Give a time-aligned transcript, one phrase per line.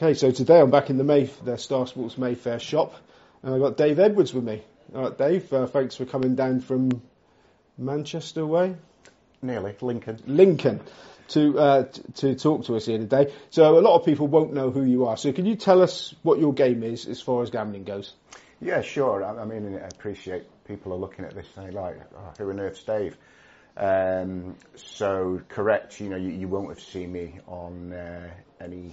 [0.00, 2.94] Okay, so today I'm back in the May, the Star Sports Mayfair shop,
[3.42, 4.62] and I've got Dave Edwards with me.
[4.94, 7.02] All right, Dave, uh, thanks for coming down from
[7.76, 8.76] Manchester way,
[9.42, 10.20] Nearly, Lincoln.
[10.24, 10.82] Lincoln,
[11.30, 13.32] to uh, t- to talk to us here today.
[13.50, 15.16] So a lot of people won't know who you are.
[15.16, 18.12] So can you tell us what your game is as far as gambling goes?
[18.60, 19.24] Yeah, sure.
[19.24, 22.48] I, I mean, I appreciate people are looking at this and saying, like, oh, who
[22.50, 23.16] on earth's Dave?
[23.76, 28.30] Um, so correct, you know, you, you won't have seen me on uh,
[28.60, 28.92] any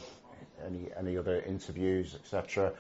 [0.65, 2.73] any any other interviews, etc.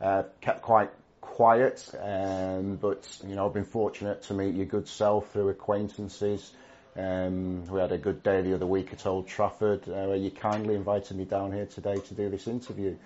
[0.00, 4.88] Uh, kept quite quiet, um, but you know, I've been fortunate to meet your good
[4.88, 6.52] self through acquaintances.
[6.94, 10.30] Um, we had a good day the other week at Old Trafford, uh, where you
[10.30, 12.96] kindly invited me down here today to do this interview.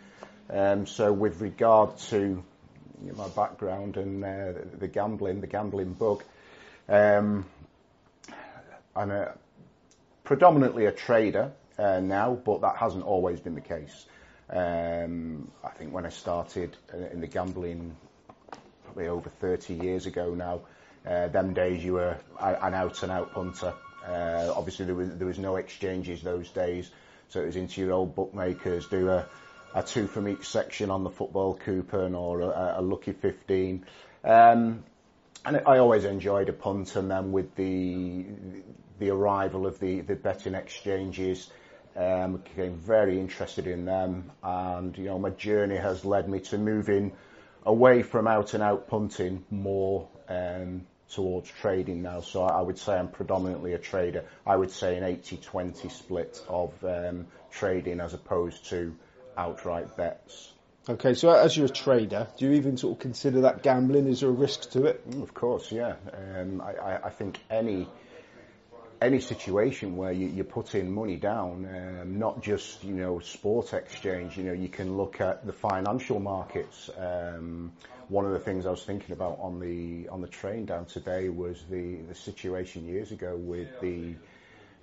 [0.50, 5.92] Um, so, with regard to you know, my background and uh, the, gambling, the gambling
[5.92, 6.24] bug,
[6.88, 7.44] um,
[8.94, 9.32] I'm a,
[10.24, 14.06] predominantly a trader uh, now, but that hasn't always been the case.
[14.48, 16.76] Um, I think when I started
[17.12, 17.96] in the gambling
[18.84, 20.60] probably over 30 years ago now,
[21.06, 23.74] uh, them days you were an out and out punter.
[24.06, 26.90] Uh, obviously there was there was no exchanges those days,
[27.28, 29.26] so it was into your old bookmakers do a,
[29.74, 33.84] a two from each section on the football coupon or a, a lucky 15.
[34.24, 34.84] Um,
[35.44, 38.26] and I always enjoyed a punt, and then with the
[38.98, 41.48] the arrival of the the betting exchanges,
[41.96, 46.58] um, became very interested in them, and you know my journey has led me to
[46.58, 47.12] moving
[47.64, 52.20] away from out and out punting more um, towards trading now.
[52.20, 54.24] So I would say I'm predominantly a trader.
[54.46, 58.94] I would say an 80-20 split of um, trading as opposed to
[59.36, 60.52] outright bets.
[60.88, 64.06] Okay, so as you're a trader, do you even sort of consider that gambling?
[64.06, 65.02] Is there a risk to it?
[65.20, 65.96] Of course, yeah.
[66.12, 67.88] Um, I, I, think any
[69.00, 73.72] any situation where you, you put in money down, um, not just you know sport
[73.74, 74.36] exchange.
[74.36, 76.90] You know, you can look at the financial markets.
[76.98, 77.72] Um,
[78.08, 81.28] one of the things I was thinking about on the on the train down today
[81.28, 84.14] was the the situation years ago with the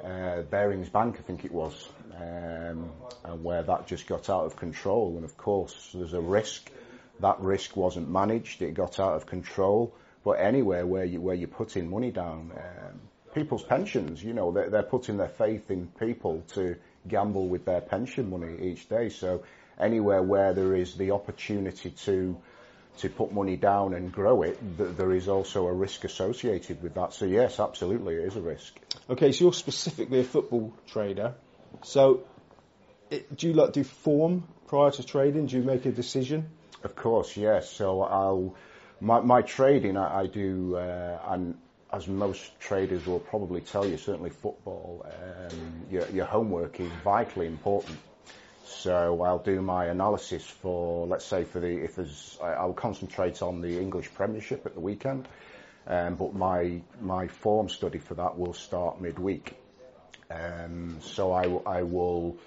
[0.04, 2.92] uh, Barings Bank, I think it was, um,
[3.24, 5.16] and where that just got out of control.
[5.16, 6.70] And of course, there's a risk.
[7.20, 8.62] That risk wasn't managed.
[8.62, 9.96] It got out of control.
[10.24, 13.02] But anywhere where you where you put in money down, um,
[13.34, 16.76] people's pensions, you know, they're, they're putting their faith in people to
[17.08, 19.10] gamble with their pension money each day.
[19.10, 19.44] So
[19.80, 22.38] anywhere where there is the opportunity to
[23.00, 26.94] to put money down and grow it, th- there is also a risk associated with
[26.94, 27.12] that.
[27.12, 28.80] So yes, absolutely, it is a risk.
[29.10, 31.34] Okay, so you're specifically a football trader.
[31.82, 32.24] So
[33.10, 35.48] it, do you like do form prior to trading?
[35.48, 36.46] Do you make a decision?
[36.84, 37.68] Of course, yes.
[37.72, 38.56] So I'll
[39.04, 41.58] my, my trading I, I do, uh, and
[41.94, 47.46] as most traders will probably tell you, certainly football, um, your, your homework is vitally
[47.46, 47.98] important.
[48.66, 53.62] So I'll do my analysis for, let's say, for the if there's, I'll concentrate on
[53.62, 55.28] the English Premiership at the weekend,
[55.86, 59.56] um, but my my form study for that will start midweek.
[60.32, 61.44] Um, so I,
[61.78, 62.38] I will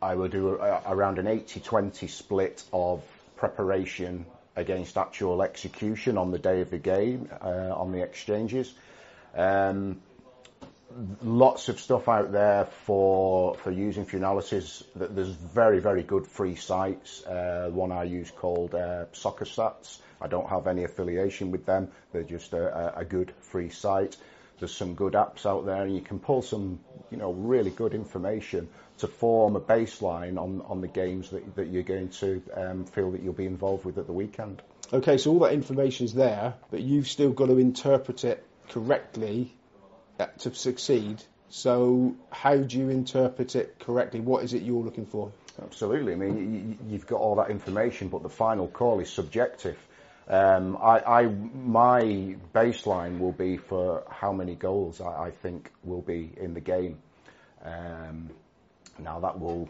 [0.00, 3.02] I will do a, around an 80-20 split of
[3.36, 4.26] preparation
[4.56, 8.72] against actual execution on the day of the game uh, on the exchanges.
[9.36, 10.00] Um,
[11.22, 14.84] lots of stuff out there for for using for analysis.
[14.94, 17.24] There's very very good free sites.
[17.24, 19.98] Uh, one I use called uh, Soccer Stats.
[20.20, 21.88] I don't have any affiliation with them.
[22.12, 24.16] They're just a, a good free site.
[24.58, 27.94] There's some good apps out there, and you can pull some you know really good
[27.94, 32.84] information to form a baseline on on the games that that you're going to um,
[32.84, 34.62] feel that you'll be involved with at the weekend.
[34.92, 39.52] Okay, so all that information is there, but you've still got to interpret it correctly
[40.20, 41.22] uh, to succeed.
[41.48, 44.20] So how do you interpret it correctly?
[44.20, 45.32] What is it you're looking for?
[45.62, 46.12] Absolutely.
[46.12, 49.78] I mean, you've got all that information, but the final call is subjective.
[50.26, 56.00] Um, I, I, my baseline will be for how many goals I, I think will
[56.02, 56.98] be in the game.
[57.62, 58.30] Um,
[58.98, 59.68] now that will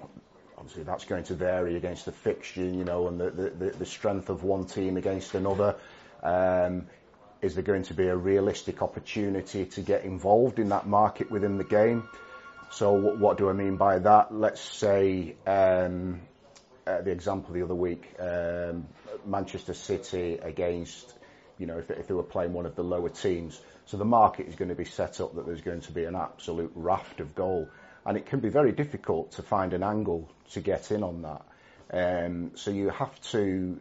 [0.57, 4.31] obviously that's going to vary against the fixture, you know, and the, the, the strength
[4.31, 5.77] of one team against another.
[6.23, 6.87] Um,
[7.43, 11.59] is there going to be a realistic opportunity to get involved in that market within
[11.59, 12.09] the game?
[12.71, 14.35] So what, do I mean by that?
[14.35, 16.23] Let's say um,
[16.87, 18.87] uh, the example the other week, um,
[19.27, 21.13] Manchester City against,
[21.59, 23.61] you know, if, if they were playing one of the lower teams.
[23.87, 26.15] So the market is going to be set up that there's going to be an
[26.15, 27.69] absolute raft of goal,
[28.07, 31.43] and it can be very difficult to find an angle to get in on that.
[31.91, 33.81] Um, so you have to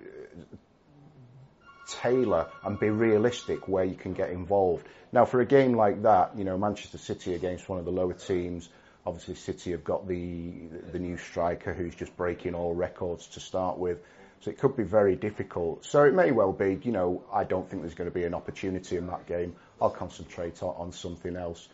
[1.87, 4.85] tailor and be realistic where you can get involved.
[5.11, 8.13] Now, for a game like that, you know, Manchester City against one of the lower
[8.13, 8.69] teams,
[9.05, 10.51] Obviously, City have got the
[10.93, 13.99] the new striker who's just breaking all records to start with.
[14.43, 15.85] So it could be very difficult.
[15.85, 18.33] So it may well be, you know, I don't think there's going to be an
[18.33, 19.55] opportunity in that game.
[19.81, 21.69] I'll concentrate on, on something else.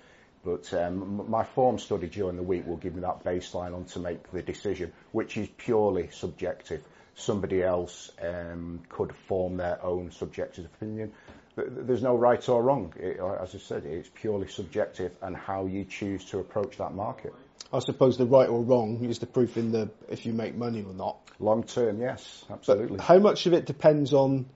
[0.45, 3.99] But um, my form study during the week will give me that baseline on to
[3.99, 6.83] make the decision, which is purely subjective.
[7.15, 11.11] Somebody else um, could form their own subjective opinion.
[11.55, 12.93] There's no right or wrong.
[12.97, 17.33] It, as I said, it's purely subjective and how you choose to approach that market.
[17.71, 20.83] I suppose the right or wrong is the proof in the if you make money
[20.83, 21.17] or not.
[21.39, 22.97] Long term, yes, absolutely.
[22.97, 24.47] But how much of it depends on,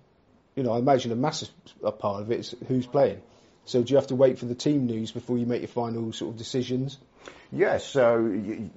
[0.55, 1.49] you know, I imagine a massive
[1.81, 3.21] part of it is who's playing.
[3.65, 6.11] So do you have to wait for the team news before you make your final
[6.11, 6.97] sort of decisions?
[7.51, 7.85] Yes.
[7.85, 8.27] So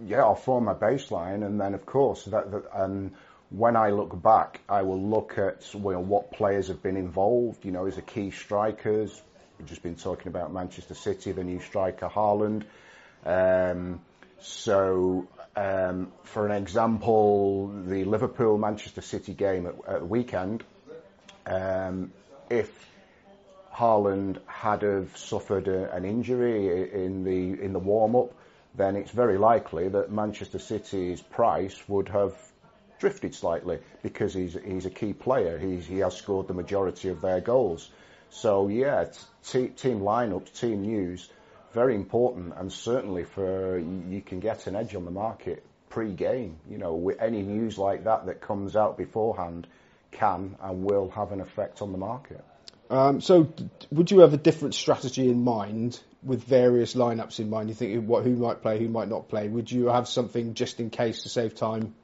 [0.05, 3.13] yeah, I'll form my baseline, and then of course that, that and
[3.51, 7.65] when I look back, I will look at well, what players have been involved.
[7.65, 9.23] You know, as a key strikers.
[9.59, 12.65] We've just been talking about Manchester City, the new striker Haaland.
[13.25, 14.01] Um,
[14.41, 20.65] so, um, for an example, the Liverpool Manchester City game at, at the weekend,
[21.47, 22.13] um,
[22.51, 22.87] if
[23.73, 28.33] Haaland had have suffered a, an injury in the in the warm up,
[28.75, 32.35] then it's very likely that Manchester City's price would have
[32.99, 35.59] drifted slightly because he's he's a key player.
[35.59, 37.91] He's, he has scored the majority of their goals.
[38.31, 39.07] So yeah,
[39.45, 41.29] t- team lineups, team news
[41.77, 46.57] very important, and certainly for you can get an edge on the market pre-game.
[46.71, 49.67] You know, with any news like that that comes out beforehand
[50.11, 52.43] can and will have an effect on the market.
[52.89, 53.53] Um, so,
[53.91, 57.69] would you have a different strategy in mind with various lineups in mind?
[57.69, 59.47] You think what who might play, who might not play?
[59.47, 61.95] Would you have something just in case to save time?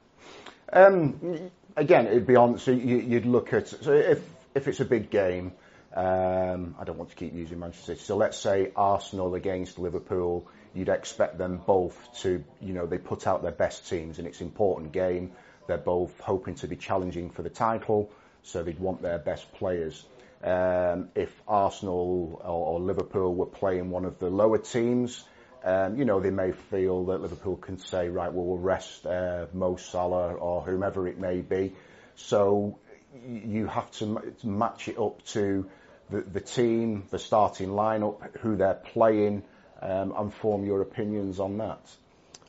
[0.71, 2.59] Um, again, it'd be on.
[2.59, 4.21] So you, would look at so if
[4.53, 5.53] if it's a big game,
[5.95, 8.01] um, I don't want to keep using Manchester City.
[8.03, 13.27] So let's say Arsenal against Liverpool, you'd expect them both to, you know, they put
[13.27, 15.33] out their best teams and it's an important game.
[15.67, 18.11] They're both hoping to be challenging for the title,
[18.41, 20.03] so they'd want their best players.
[20.43, 25.23] Um, if Arsenal or, or, Liverpool were playing one of the lower teams,
[25.63, 29.45] um, you know, they may feel that Liverpool can say, right, well, we'll rest uh,
[29.53, 31.75] Mo Salah or whomever it may be.
[32.15, 32.77] So
[33.25, 35.69] you have to match it up to
[36.13, 39.43] the, the team, the starting lineup, who they're playing,
[39.81, 41.81] um, and form your opinions on that.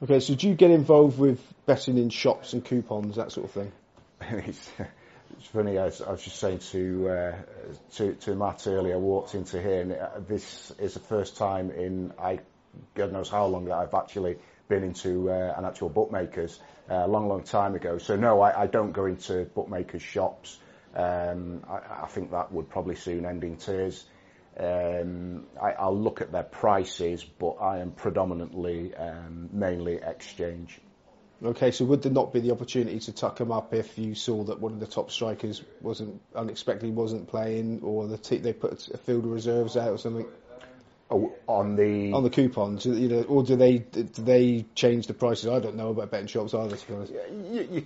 [0.03, 3.53] Okay, so do you get involved with betting in shops and coupons, that sort of
[3.53, 3.73] thing?
[4.21, 4.71] it's,
[5.39, 5.79] it's, funny.
[5.79, 7.35] I was, I was, just saying to, uh,
[7.97, 8.95] to to Matt earlier.
[8.95, 12.41] I walked into here, and uh, this is the first time in I
[12.95, 14.37] God knows how long that I've actually
[14.69, 16.59] been into uh, an actual bookmakers
[16.91, 17.99] uh, a long, long time ago.
[17.99, 20.59] So no, I, I don't go into bookmakers shops.
[20.95, 24.05] Um, I, I, think that would probably soon end in tears.
[24.57, 30.81] Um, I, will look at their prices, but I am predominantly um, mainly exchange.
[31.43, 34.45] Okay, so would there not be the opportunity to tuck them up if you saw
[34.45, 38.89] that one of the top strikers wasn't unexpectedly wasn't playing, or the t- they put
[38.89, 40.27] a field of reserves out or something?
[41.11, 45.13] Oh, on the on the coupons, you know, or do they do they change the
[45.13, 45.49] prices?
[45.49, 46.77] I don't know about betting shops either.
[46.77, 47.85] To be honest, you, you,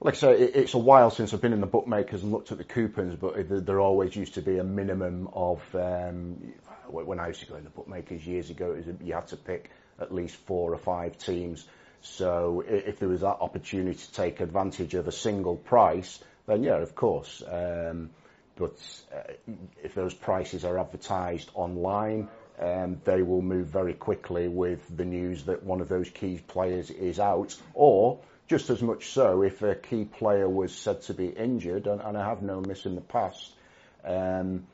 [0.00, 2.58] like I say, it's a while since I've been in the bookmakers and looked at
[2.58, 5.62] the coupons, but there always used to be a minimum of.
[5.74, 6.52] Um,
[6.86, 10.14] when I used to go in the bookmakers years ago, you had to pick at
[10.14, 11.66] least four or five teams.
[12.02, 16.76] So if there was that opportunity to take advantage of a single price, then yeah,
[16.76, 17.42] of course.
[17.46, 18.10] Um,
[18.56, 18.76] but
[19.12, 19.32] uh,
[19.82, 22.28] if those prices are advertised online,
[22.60, 26.90] um, they will move very quickly with the news that one of those key players
[26.90, 31.26] is out, or just as much so, if a key player was said to be
[31.26, 33.52] injured, and, and I have known this in the past,
[34.04, 34.66] um,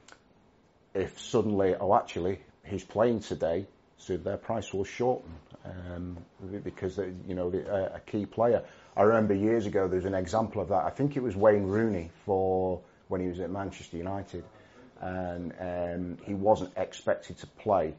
[0.94, 3.66] if suddenly, oh, actually, he's playing today,
[3.98, 5.30] so their price will shorten
[5.64, 6.16] um,
[6.64, 8.62] because they, you know the, uh, a key player.
[8.96, 10.84] I remember years ago there was an example of that.
[10.84, 14.44] I think it was Wayne Rooney for when he was at Manchester United,
[15.00, 17.94] and um, he wasn't expected to play,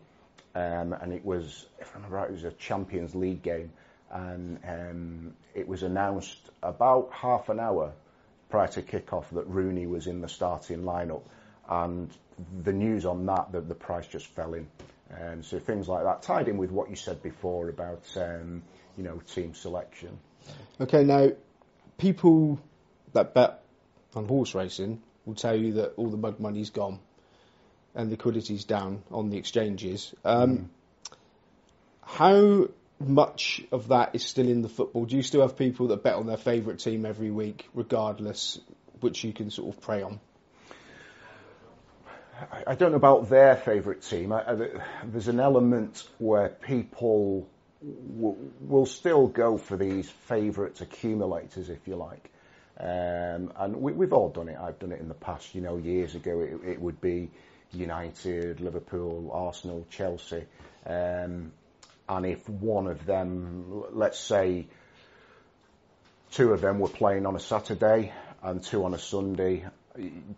[0.53, 3.71] um, and it was, if I remember right, it was a Champions League game
[4.11, 7.93] and um, it was announced about half an hour
[8.49, 11.23] prior to kick-off that Rooney was in the starting lineup,
[11.69, 12.11] and
[12.63, 14.67] the news on that, that the price just fell in.
[15.09, 18.63] And so things like that tied in with what you said before about um,
[18.97, 20.17] you know team selection.
[20.79, 21.31] Okay, now
[21.97, 22.59] people
[23.13, 23.63] that bet
[24.15, 26.99] on horse racing will tell you that all the mug money's gone
[27.93, 30.13] and liquidity's down on the exchanges.
[30.23, 30.65] Um, mm.
[32.03, 32.67] How
[33.07, 35.05] much of that is still in the football?
[35.05, 38.59] Do you still have people that bet on their favourite team every week, regardless,
[38.99, 40.19] which you can sort of prey on?
[42.65, 44.31] I don't know about their favourite team.
[44.31, 44.55] I, I,
[45.05, 47.47] there's an element where people
[47.83, 52.29] we'll still go for these favourites accumulators, if you like.
[52.79, 54.57] Um, and we, have all done it.
[54.59, 55.53] I've done it in the past.
[55.55, 57.29] You know, years ago, it, it would be
[57.71, 60.45] United, Liverpool, Arsenal, Chelsea.
[60.85, 61.51] Um,
[62.11, 64.67] and if one of them, let's say,
[66.31, 68.11] two of them were playing on a Saturday
[68.43, 69.65] and two on a Sunday,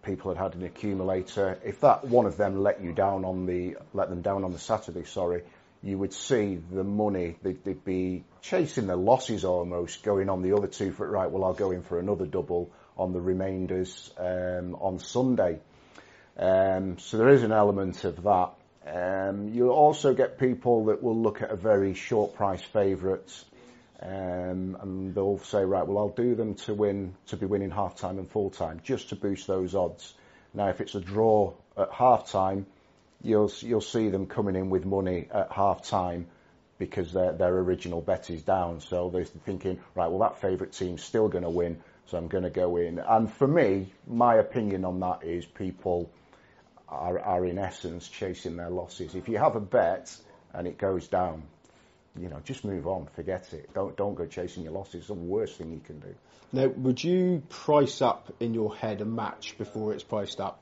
[0.03, 1.57] people had had an accumulator.
[1.65, 4.59] If that one of them let you down on the let them down on the
[4.59, 5.41] Saturday, sorry,
[5.81, 10.55] you would see the money, they'd, they'd, be chasing their losses almost, going on the
[10.55, 14.75] other two for, right, well, I'll go in for another double on the remainders um,
[14.75, 15.57] on Sunday.
[16.37, 18.51] Um, so there is an element of that.
[18.85, 23.45] Um, you'll also get people that will look at a very short price favourites
[24.03, 27.95] um, and they'll say, right, well, I'll do them to win, to be winning half
[27.95, 30.13] time and full time, just to boost those odds.
[30.53, 32.65] Now, if it's a draw at half time,
[33.21, 36.27] you'll you'll see them coming in with money at half time
[36.77, 38.81] because their their original bet is down.
[38.81, 42.43] So they're thinking, right, well that favourite team's still going to win, so I'm going
[42.43, 42.99] to go in.
[42.99, 46.11] And for me, my opinion on that is people
[46.93, 49.15] are are in essence chasing their losses.
[49.15, 50.15] If you have a bet
[50.53, 51.43] and it goes down,
[52.17, 53.73] you know, just move on, forget it.
[53.73, 54.95] Don't don't go chasing your losses.
[54.95, 56.15] It's the worst thing you can do.
[56.51, 60.59] Now, would you price up in your head a match before it's priced up?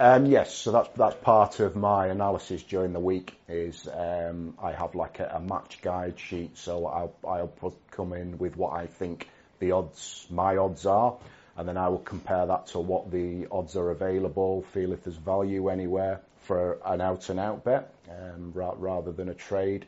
[0.00, 3.36] Um, yes, so that's that's part of my analysis during the week.
[3.48, 8.12] Is um, I have like a, a, match guide sheet, so I'll I'll put, come
[8.12, 11.16] in with what I think the odds, my odds are,
[11.58, 14.62] and then I will compare that to what the odds are available.
[14.62, 19.28] Feel if there's value anywhere for an out and out bet um, ra- rather than
[19.28, 19.84] a trade.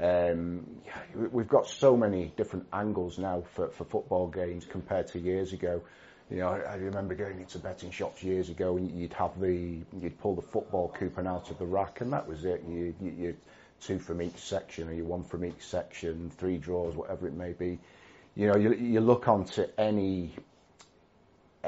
[0.00, 0.64] Um,
[1.32, 5.82] we've got so many different angles now for, for football games compared to years ago.
[6.30, 9.80] You know, I, I remember going into betting shops years ago, and you'd have the,
[10.00, 12.62] you'd pull the football coupon out of the rack, and that was it.
[12.68, 13.36] You, you, you
[13.80, 17.52] two from each section, or you one from each section, three draws, whatever it may
[17.52, 17.80] be.
[18.36, 20.32] You know, you, you look onto any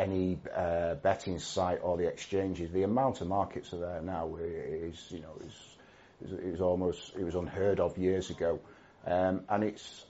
[0.01, 5.07] any uh, betting site or the exchanges, the amount of markets are there now is,
[5.11, 8.61] you know, is, is, almost it was unheard of years ago,
[9.07, 10.05] um, and it's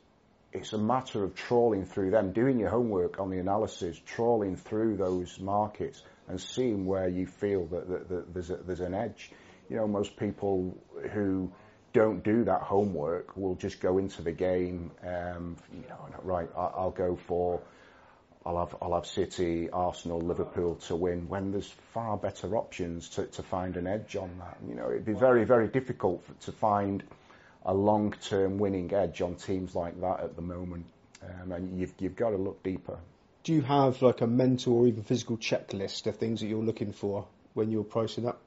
[0.53, 4.97] it's a matter of trawling through them, doing your homework on the analysis, trawling through
[4.97, 9.31] those markets and seeing where you feel that, that, that there's, a, there's an edge.
[9.69, 10.77] You know, most people
[11.13, 11.53] who
[11.93, 16.95] don't do that homework will just go into the game, um, you know, right, I'll
[16.97, 17.61] go for,
[18.45, 23.27] I'll have, I'll have City, Arsenal, Liverpool to win when there's far better options to,
[23.27, 24.57] to find an edge on that.
[24.67, 27.03] You know, it'd be very, very difficult to find
[27.67, 30.87] a long-term winning edge on teams like that at the moment,
[31.23, 32.99] um, and you've you've got to look deeper.
[33.45, 36.93] Do you have like a mental or even physical checklist of things that you're looking
[36.93, 38.41] for when you're pricing up?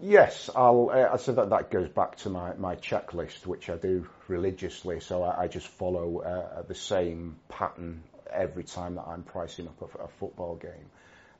[0.00, 0.90] Yes, I'll.
[0.92, 5.00] Uh, I said that that goes back to my, my checklist, which I do religiously.
[5.00, 9.82] So I, I just follow uh, the same pattern every time that I'm pricing up
[9.82, 10.90] a, a football game.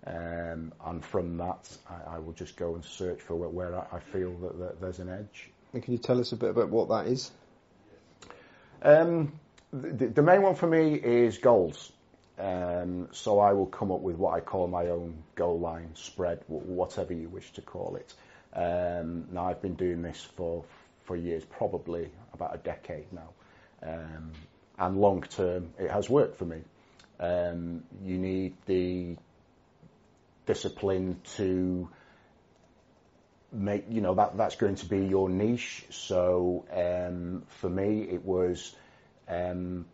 [0.07, 3.99] Um, and from that, I, I, will just go and search for where, where I
[3.99, 5.51] feel that, that, there's an edge.
[5.75, 7.31] And can you tell us a bit about what that is?
[8.81, 9.33] Um,
[9.73, 11.93] the, the, main one for me is goals.
[12.39, 16.43] Um, so I will come up with what I call my own goal line spread,
[16.47, 18.15] whatever you wish to call it.
[18.55, 20.65] Um, now I've been doing this for
[21.05, 23.31] for years, probably about a decade now,
[23.83, 24.33] um,
[24.79, 26.59] and long term it has worked for me.
[27.21, 29.17] Um, you need the
[30.47, 31.89] discipline to
[33.53, 35.85] make you know that that's going to be your niche.
[35.91, 38.75] So um, for me, it was
[39.29, 39.87] um,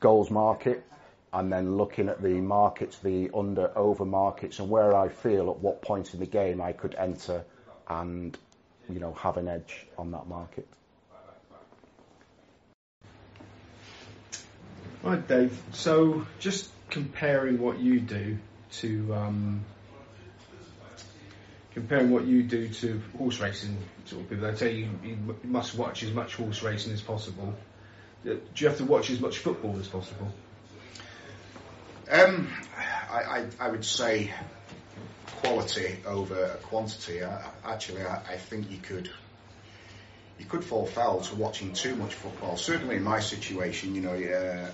[0.00, 0.84] goals market,
[1.32, 5.58] and then looking at the markets, the under over markets, and where I feel at
[5.58, 7.44] what point in the game I could enter
[7.88, 8.36] and
[8.88, 10.66] you know have an edge on that market.
[15.02, 15.58] Right, Dave.
[15.72, 18.38] So just comparing what you do
[18.80, 19.64] to um,
[21.74, 24.50] comparing what you do to horse racing sort of people.
[24.50, 27.54] They tell you you must watch as much horse racing as possible.
[28.24, 30.32] Do you have to watch as much football as possible?
[32.10, 32.48] Um,
[33.10, 34.32] I, I, I, would say
[35.42, 37.22] quality over quantity.
[37.22, 39.10] I, actually, I, I, think you could
[40.38, 42.56] you could fall foul to watching too much football.
[42.56, 44.70] Certainly, in my situation, you know, uh,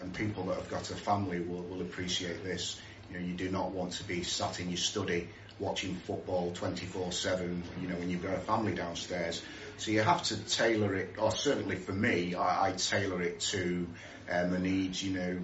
[0.00, 2.80] and people that have got a family will, will appreciate this.
[3.10, 5.28] You know, you do not want to be sat in your study
[5.58, 7.62] watching football 24/7.
[7.82, 9.42] You know, when you've got a family downstairs,
[9.78, 11.14] so you have to tailor it.
[11.18, 13.86] Or certainly for me, I, I tailor it to
[14.30, 15.02] um, the needs.
[15.02, 15.38] You know,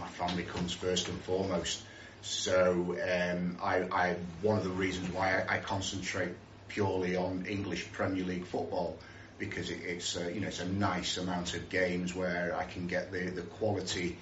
[0.00, 1.82] my family comes first and foremost.
[2.22, 6.30] So um, I, I, one of the reasons why I, I concentrate
[6.68, 8.96] purely on English Premier League football
[9.38, 12.86] because it, it's uh, you know it's a nice amount of games where I can
[12.86, 14.18] get the the quality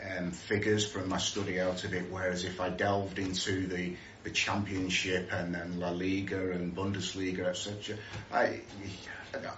[0.00, 2.04] um, figures from my study out of it.
[2.10, 3.96] Whereas if I delved into the
[4.28, 7.96] the Championship and then La Liga and Bundesliga, etc.,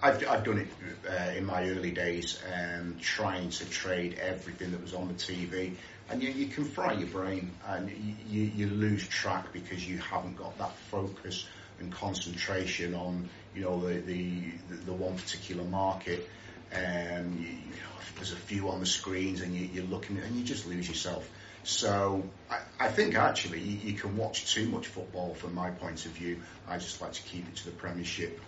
[0.03, 0.69] I've, I've done it
[1.09, 5.75] uh, in my early days, um, trying to trade everything that was on the TV,
[6.09, 7.91] and you, you can fry your brain and
[8.29, 11.47] you, you lose track because you haven't got that focus
[11.79, 14.53] and concentration on you know the the,
[14.87, 16.29] the one particular market.
[16.73, 20.37] Um, you, you know, there's a few on the screens and you, you're looking and
[20.37, 21.29] you just lose yourself.
[21.65, 26.07] So I, I think actually you, you can watch too much football from my point
[26.07, 26.43] of view.
[26.69, 28.41] I just like to keep it to the Premiership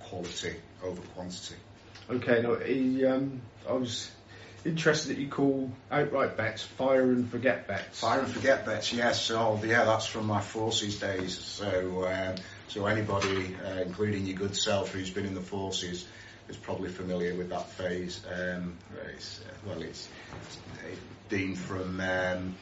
[0.00, 1.54] quality over quantity.
[2.10, 4.10] Okay, no, he, um, I was
[4.64, 8.00] interested that you call outright bets fire and forget bets.
[8.00, 9.20] Fire and forget bets, yes.
[9.20, 11.38] So yeah, that's from my forces days.
[11.38, 12.36] So um,
[12.68, 16.08] so anybody, uh, including your good self, who's been in the forces,
[16.48, 18.20] is probably familiar with that phase.
[18.30, 18.76] Um,
[19.14, 20.08] it's, well, it's,
[20.90, 22.54] it's deemed from um,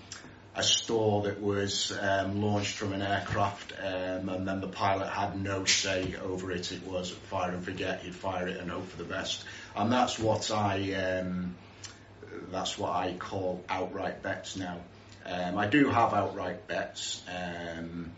[0.54, 5.40] a store that was um, launched from an aircraft, um, and then the pilot had
[5.40, 6.72] no say over it.
[6.72, 8.00] It was fire and forget.
[8.00, 9.44] He'd fire it and hope for the best,
[9.76, 11.54] and that's what I um,
[12.50, 14.78] that's what I call outright bets now.
[15.26, 17.22] Um, I do have outright bets.
[17.28, 18.12] Um,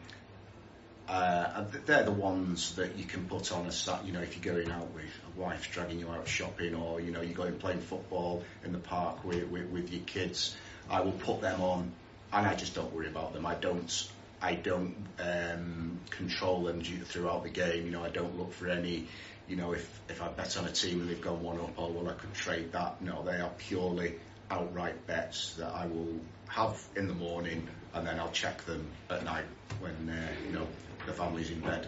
[1.08, 4.04] uh, they're the ones that you can put on a sat.
[4.04, 5.04] You know, if you're going out with
[5.38, 9.24] wife dragging you out shopping, or you know you're going playing football in the park
[9.24, 10.56] with, with, with your kids,
[10.90, 11.92] I will put them on,
[12.32, 13.46] and I just don't worry about them.
[13.46, 14.08] I don't.
[14.40, 17.86] I don't um, control them throughout the game.
[17.86, 19.06] You know, I don't look for any.
[19.48, 21.90] You know, if if I bet on a team and they've gone one up, oh
[21.90, 23.00] well, I could trade that.
[23.00, 24.14] No, they are purely
[24.50, 29.24] outright bets that I will have in the morning, and then I'll check them at
[29.24, 29.44] night
[29.80, 30.66] when uh, you know
[31.06, 31.86] the family's in bed,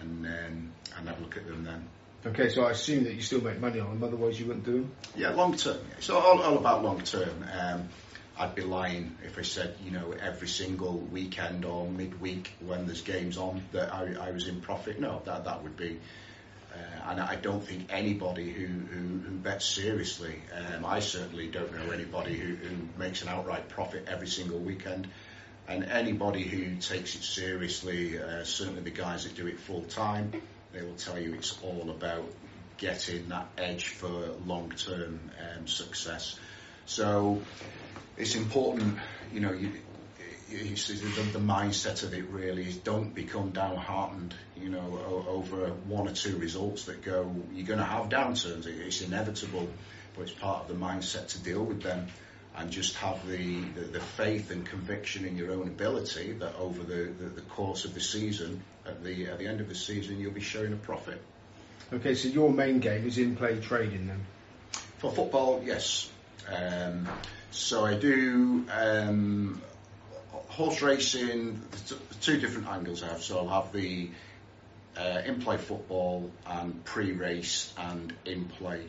[0.00, 1.88] and um, and have a look at them then.
[2.24, 4.72] Okay, so I assume that you still make money on them, otherwise you wouldn't do
[4.72, 4.92] them.
[5.16, 5.78] Yeah, long term.
[5.98, 7.44] It's all, all about long term.
[7.52, 7.88] Um,
[8.38, 13.02] I'd be lying if I said, you know, every single weekend or midweek when there's
[13.02, 15.00] games on that I, I was in profit.
[15.00, 15.98] No, that that would be.
[16.72, 21.74] Uh, and I don't think anybody who, who, who bets seriously, um, I certainly don't
[21.74, 25.08] know anybody who, who makes an outright profit every single weekend.
[25.68, 30.32] And anybody who takes it seriously, uh, certainly the guys that do it full time,
[30.72, 32.24] they will tell you it's all about
[32.78, 36.38] getting that edge for long term um, success.
[36.86, 37.42] So
[38.16, 38.98] it's important,
[39.32, 39.72] you know, you,
[40.50, 46.12] the, the, mindset of it really is don't become downhearted, you know, over one or
[46.12, 49.68] two results that go, you're going to have downturns, it's inevitable,
[50.14, 52.08] but it's part of the mindset to deal with them
[52.56, 56.82] and just have the, the, the, faith and conviction in your own ability that over
[56.82, 60.20] the, the, the, course of the season, at the at the end of the season,
[60.20, 61.20] you'll be showing a profit.
[61.92, 64.24] Okay, so your main game is in play trading then?
[64.98, 66.10] For football, yes.
[66.48, 67.08] Um,
[67.50, 69.60] so I do um,
[70.48, 71.60] horse racing,
[72.20, 73.22] two different angles I have.
[73.22, 74.08] So I'll have the
[74.96, 78.84] uh, in play football and pre race and in play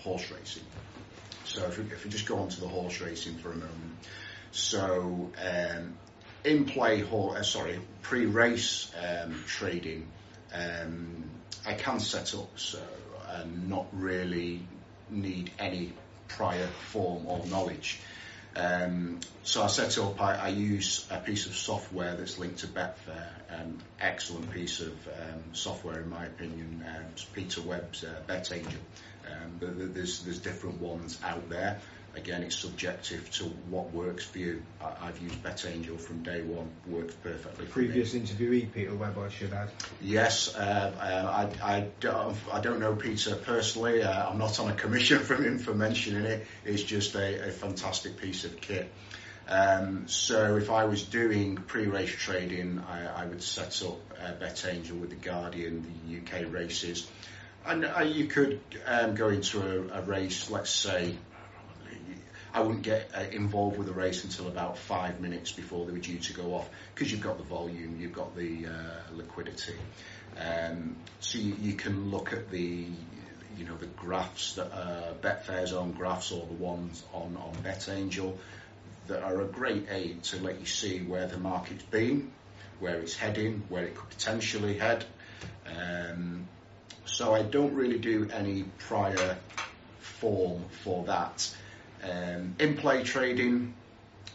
[0.00, 0.64] horse racing.
[1.44, 3.96] So if we, if we just go on to the horse racing for a moment.
[4.52, 5.94] So um,
[6.44, 10.08] in play, uh, sorry, pre race um, trading,
[10.52, 11.24] um,
[11.66, 12.78] I can set up so
[13.32, 14.60] and not really
[15.10, 15.92] need any
[16.28, 17.98] prior form or knowledge.
[18.54, 22.66] Um, so I set up, I, I, use a piece of software that's linked to
[22.66, 28.66] Betfair, um, excellent piece of um, software in my opinion, um, Peter Webb's uh, BetAngel.
[29.26, 29.58] Um,
[29.94, 31.80] there's, there's different ones out there.
[32.14, 34.62] Again, it's subjective to what works for you.
[34.82, 37.64] I, have used Bet Angel from day one, worked perfectly.
[37.66, 39.70] Previous interviewee, Peter Webb, I should add.
[40.02, 44.02] Yes, uh, uh, I, I, don't, I don't know Peter personally.
[44.02, 46.46] Uh, I'm not on a commission from him for mentioning it.
[46.66, 48.92] It's just a, a fantastic piece of kit.
[49.48, 55.00] Um, so if I was doing pre-race trading, I, I would set up uh, BetAngel
[55.00, 57.08] with the Guardian, the UK races.
[57.64, 61.14] And uh, you could um, go into a, a, race, let's say,
[62.54, 65.98] I wouldn't get uh, involved with the race until about five minutes before they were
[65.98, 69.76] due to go off because you've got the volume, you've got the uh, liquidity.
[70.38, 72.86] Um, so you, you, can look at the,
[73.56, 78.36] you know, the graphs that uh, Betfair's own graphs or the ones on, on BetAngel
[79.08, 82.30] that are a great aid to let you see where the market's been,
[82.80, 85.04] where it's heading, where it could potentially head.
[85.66, 86.48] Um,
[87.04, 89.36] so I don't really do any prior
[90.00, 91.54] form for that.
[92.02, 93.74] Um, in play trading,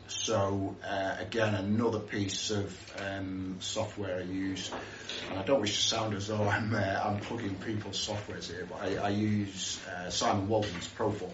[0.08, 2.74] so uh, again, another piece of
[3.06, 4.72] um, software I use,
[5.30, 8.68] and I don't wish to sound as though I'm uh, I'm plugging people's softwares here,
[8.70, 11.32] but I, I use uh, Simon Walton's Proform.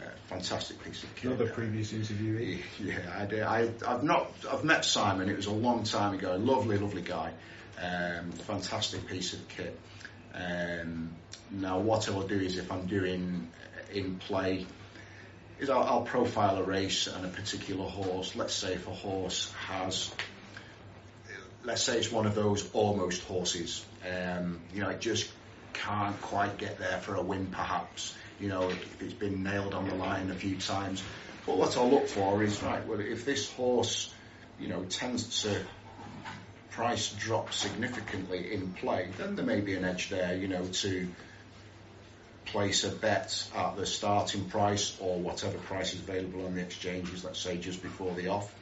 [0.00, 1.30] Uh, fantastic piece of kit.
[1.30, 2.62] Another previous interviewee.
[2.82, 3.42] Yeah, I, did.
[3.42, 5.28] I, I've not, I've met Simon.
[5.28, 6.36] It was a long time ago.
[6.36, 7.32] Lovely, lovely guy.
[7.80, 9.78] Um, fantastic piece of kit.
[10.34, 11.10] Um,
[11.50, 13.50] now, what I'll do is, if I'm doing
[13.92, 14.66] in play,
[15.58, 18.36] is I'll, I'll profile a race and a particular horse.
[18.36, 20.10] Let's say if a horse has,
[21.64, 23.84] let's say it's one of those almost horses.
[24.04, 25.30] Um, you know, it just
[25.72, 28.14] can't quite get there for a win, perhaps.
[28.38, 31.02] You know, if it's been nailed on the line a few times.
[31.46, 32.86] But what I'll look for is right.
[32.86, 34.12] Well, if this horse,
[34.58, 35.62] you know, tends to
[36.70, 40.36] price drop significantly in play, then there may be an edge there.
[40.36, 41.08] You know, to
[42.46, 47.24] place a bet at the starting price or whatever price is available on the exchanges,
[47.24, 48.52] let's say just before the off,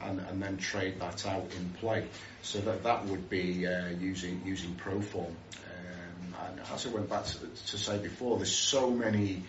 [0.00, 2.06] and, and then trade that out in play.
[2.42, 5.26] So that that would be uh, using using Proform.
[5.26, 9.42] Um, and as I went back to, to say before, there's so many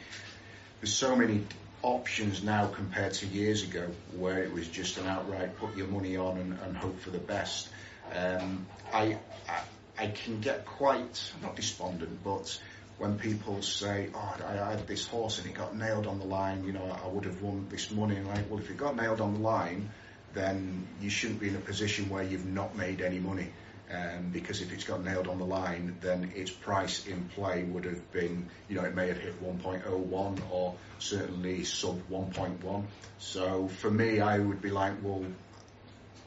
[0.80, 1.46] there's so many
[1.84, 6.16] options now compared to years ago where it was just an outright put your money
[6.16, 7.70] on and, and hope for the best.
[8.16, 9.62] Um, I, I
[9.98, 12.60] I can get quite not despondent, but
[13.02, 16.64] when people say, "Oh, I, had this horse and it got nailed on the line,"
[16.64, 18.16] you know, I would have won this money.
[18.16, 19.90] And like, well, if it got nailed on the line,
[20.36, 23.48] then you shouldn't be in a position where you've not made any money.
[23.92, 27.86] Um, because if it's got nailed on the line, then its price in play would
[27.86, 32.86] have been, you know, it may have hit 1.01 or certainly sub 1.1.
[33.18, 35.26] So for me, I would be like, well,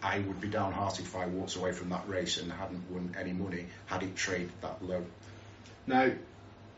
[0.03, 3.33] I would be downhearted if I walked away from that race and hadn't won any
[3.33, 5.03] money had it traded that low.
[5.87, 6.11] Now,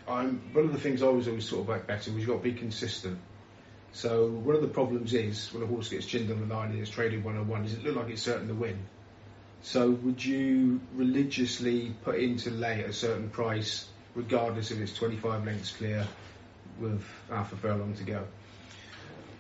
[0.09, 2.43] I'm, one of the things I was always sort of about betting was you've got
[2.43, 3.19] to be consistent.
[3.93, 6.79] So one of the problems is when a horse gets chinned on the line and
[6.79, 8.79] it's traded 101 does it look like it's certain to win.
[9.63, 15.45] So would you religiously put into lay at a certain price regardless if it's 25
[15.45, 16.07] lengths clear
[16.79, 18.25] with half a furlong to go?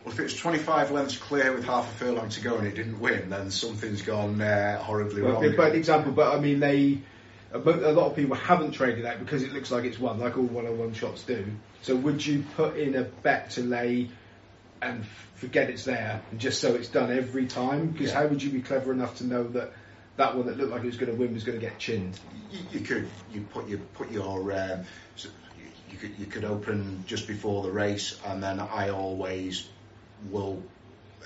[0.04, 3.00] Well, if it's 25 lengths clear with half a furlong to go and it didn't
[3.00, 5.56] win, then something's gone uh, horribly Well, wrong.
[5.56, 6.98] bad example, but I mean they.
[7.64, 10.36] A a lot of people haven't traded that because it looks like it's won, like
[10.36, 11.44] all one-on-one shots do.
[11.82, 14.10] So would you put in a bet to lay
[14.82, 17.88] and forget it's there, and just so it's done every time?
[17.88, 18.22] Because Yeah.
[18.22, 19.72] how would you be clever enough to know that
[20.16, 22.18] that one that looked like it was going to win was going to get chinned?
[22.50, 24.84] you, you could you put your put your um,
[25.56, 29.68] you, you could you could open just before the race, and then I always
[30.30, 30.62] will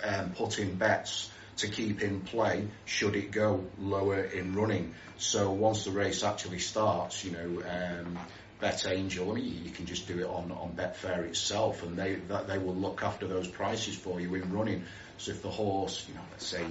[0.04, 4.94] um, put in bets to keep in play should it go lower in running.
[5.18, 7.62] So once the race actually starts, you know.
[7.68, 8.18] Um,
[8.60, 12.16] Bet Angel, I mean, you- can just do it on, on Betfair itself, and they
[12.28, 14.84] that, they will look after those prices for you in running.
[15.16, 16.66] So if the horse, you know, let's say,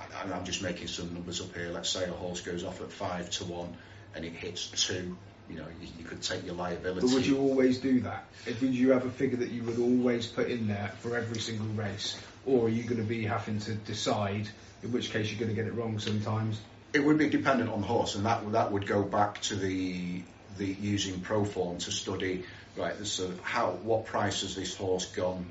[0.00, 1.70] I, I'm just making some numbers up here.
[1.70, 3.76] Let's say a horse goes off at five to one,
[4.16, 5.16] and it hits two.
[5.48, 7.06] You know, you, you could take your liability.
[7.06, 8.26] But would you always do that?
[8.46, 11.68] Would you have a figure that you would always put in there for every single
[11.68, 12.16] race,
[12.48, 14.48] or are you going to be having to decide?
[14.82, 16.58] In which case, you're going to get it wrong sometimes.
[16.94, 20.22] It would be dependent on the horse, and that that would go back to the
[20.56, 22.44] the using Proform to study
[22.76, 23.06] right.
[23.06, 25.46] So how what price has this horse gone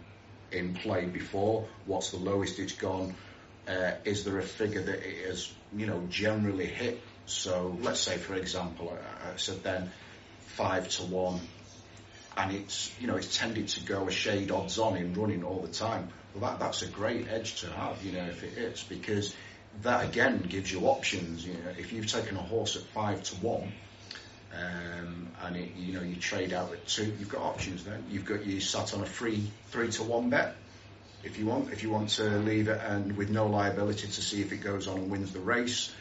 [0.51, 1.67] in play before?
[1.85, 3.13] What's the lowest it's gone?
[3.67, 6.99] Uh, is there a figure that it has you know generally hit?
[7.27, 9.91] So let's say for example, I, I said then
[10.39, 11.41] five to one,
[12.37, 15.61] and it's you know it's tended to go a shade odds on in running all
[15.61, 16.09] the time.
[16.33, 19.35] Well, that that's a great edge to have, you know, if it is because
[19.81, 21.45] that again gives you options.
[21.45, 23.71] You know, if you've taken a horse at five to one,
[24.53, 27.83] um, and it, you know you trade out at two, you've got options.
[27.83, 30.55] Then you've got you sat on a free three to one bet
[31.23, 31.73] if you want.
[31.73, 34.87] If you want to leave it and with no liability to see if it goes
[34.87, 35.91] on and wins the race,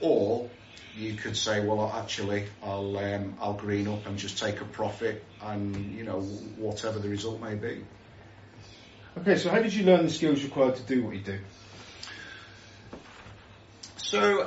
[0.00, 0.50] or
[0.96, 5.22] you could say, well, actually, I'll um, I'll green up and just take a profit,
[5.42, 7.84] and you know whatever the result may be.
[9.18, 11.38] Okay, so how did you learn the skills required to do what you do?
[13.96, 14.46] So,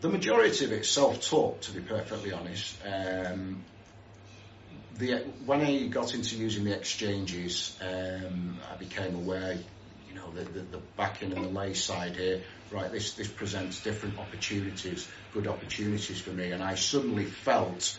[0.00, 2.76] the majority of it's self-taught, to be perfectly honest.
[2.84, 3.64] Um,
[4.98, 9.58] the, when I got into using the exchanges, um, I became aware,
[10.08, 12.42] you know, the, the, the backing and the lay side here.
[12.70, 17.96] Right, this this presents different opportunities, good opportunities for me, and I suddenly felt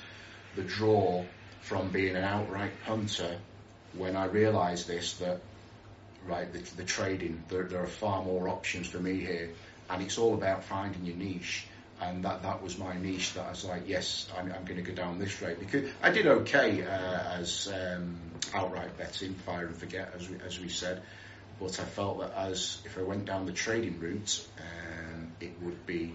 [0.56, 1.24] the draw
[1.62, 3.38] from being an outright punter
[3.98, 5.40] when I realised this that
[6.28, 9.50] right the, the trading there, there are far more options for me here.
[9.90, 11.68] And it's all about finding your niche.
[12.02, 14.92] And that that was my niche that I was like yes I'm, I'm going to
[14.92, 18.18] go down this route because I did okay uh, as um,
[18.54, 21.02] outright betting fire and forget as we, as we said
[21.60, 25.86] but I felt that as if I went down the trading route, um, it would
[25.86, 26.12] be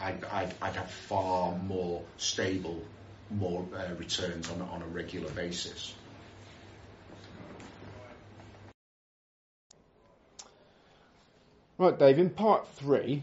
[0.00, 2.82] I'd, I'd, I'd have far more stable,
[3.30, 5.94] more uh, returns on, on a regular basis.
[11.76, 13.22] Right, Dave, in part three,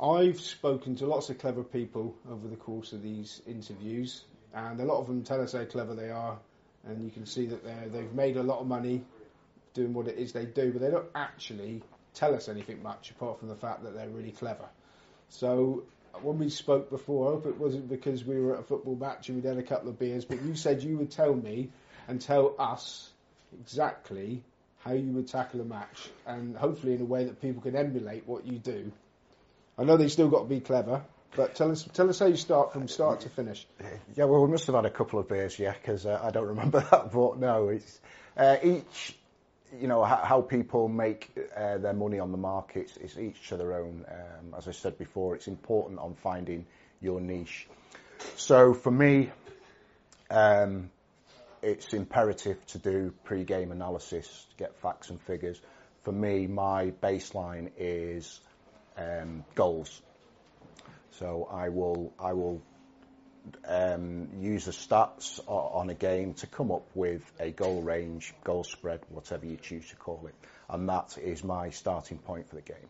[0.00, 4.84] I've spoken to lots of clever people over the course of these interviews, and a
[4.84, 6.38] lot of them tell us how clever they are,
[6.86, 9.04] and you can see that they they've made a lot of money
[9.74, 11.82] doing what it is they do, but they don't actually
[12.14, 14.66] tell us anything much apart from the fact that they're really clever.
[15.28, 15.84] So
[16.22, 19.28] when we spoke before, I hope it wasn't because we were at a football match
[19.28, 21.70] and we'd had a couple of beers, but you said you would tell me
[22.08, 23.10] and tell us
[23.60, 24.42] exactly
[24.80, 28.26] how you would tackle a match, and hopefully in a way that people can emulate
[28.26, 28.90] what you do.
[29.78, 31.02] I know they still got to be clever,
[31.36, 33.66] but tell us tell us how you start from start to finish.
[34.16, 36.48] Yeah, well, we must have had a couple of beers, yeah, because uh, I don't
[36.48, 37.12] remember that.
[37.12, 38.00] But no, it's
[38.36, 39.16] uh, each,
[39.78, 43.74] you know, how, people make uh, their money on the markets is each to their
[43.74, 44.04] own.
[44.08, 46.66] Um, as I said before, it's important on finding
[47.00, 47.68] your niche.
[48.36, 49.30] So for me,
[50.30, 50.90] um,
[51.62, 55.60] it's imperative to do pre-game analysis to get facts and figures.
[56.02, 58.40] For me, my baseline is
[58.96, 60.00] um, goals.
[61.12, 62.62] So I will I will
[63.66, 68.64] um, use the stats on a game to come up with a goal range, goal
[68.64, 70.34] spread, whatever you choose to call it,
[70.68, 72.88] and that is my starting point for the game.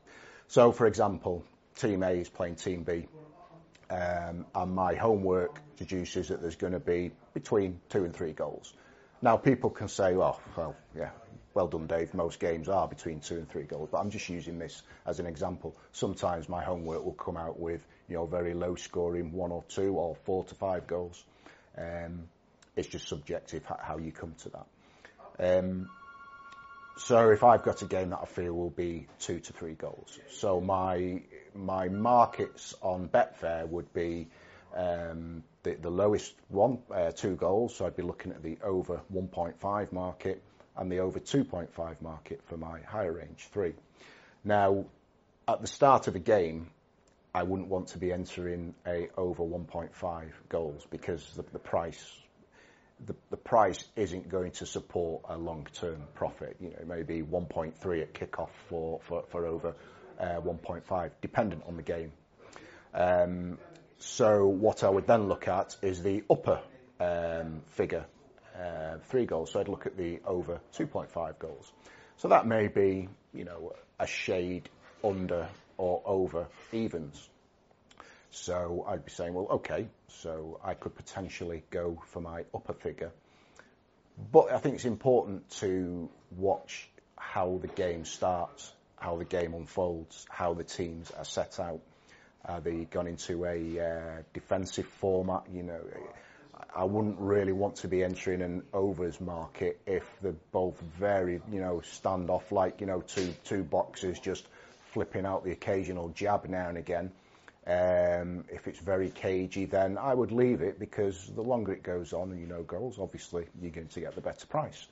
[0.49, 1.45] So, for example,
[1.77, 3.07] Team A is playing Team B
[3.91, 8.73] um, and my homework deduces that there's going to be between two and three goals.
[9.23, 11.11] Now, people can say, oh, well, yeah,
[11.55, 12.15] well done, Dave.
[12.15, 15.27] Most games are between two and three goals, but I'm just using this as an
[15.27, 15.77] example.
[15.93, 19.95] Sometimes my homework will come out with, you know, very low scoring one or two
[19.95, 21.25] or four to five goals.
[21.79, 22.29] Um,
[22.77, 25.59] it's just subjective how you come to that.
[25.59, 25.89] Um,
[26.99, 30.19] so if I've got a game that I feel will be two to three goals,
[30.31, 31.23] so my
[31.55, 34.29] my markets on Betfair would be
[34.77, 37.75] um, the, the lowest one, uh, two goals.
[37.75, 40.43] So I'd be looking at the over 1.5 market
[40.77, 43.75] and the over 2.5 market for my higher range three.
[44.45, 44.85] Now,
[45.49, 46.69] at the start of a game,
[47.35, 52.21] I wouldn't want to be entering a over 1.5 goals because the, the price
[53.07, 56.57] the, the price isn't going to support a long-term profit.
[56.61, 59.75] You know, maybe 1.3 at kickoff for, for, for over
[60.19, 62.13] uh, 1.5, dependent on the game.
[62.93, 63.59] Um,
[63.99, 66.61] so what I would then look at is the upper
[66.99, 68.05] um, figure,
[68.59, 69.53] uh, three goals.
[69.53, 71.73] So I'd look at the over 2.5 goals.
[72.17, 74.69] So that may be, you know, a shade
[75.03, 75.49] under
[75.81, 77.29] or over evens.
[78.31, 83.11] So I'd be saying, well, okay, so I could potentially go for my upper figure.
[84.31, 90.27] But I think it's important to watch how the game starts, how the game unfolds,
[90.29, 91.81] how the teams are set out.
[92.45, 95.45] Are they gone into a uh, defensive format?
[95.53, 95.81] You know,
[96.77, 101.61] I wouldn't really want to be entering an overs market if they're both very, you
[101.61, 104.47] know, standoff like, you know, two two boxers just
[104.93, 107.13] flipping out the occasional jab now and again.
[107.67, 112.13] Um, if it's very cagey, then I would leave it because the longer it goes
[112.13, 114.87] on you know goals, obviously you're going to get the better price.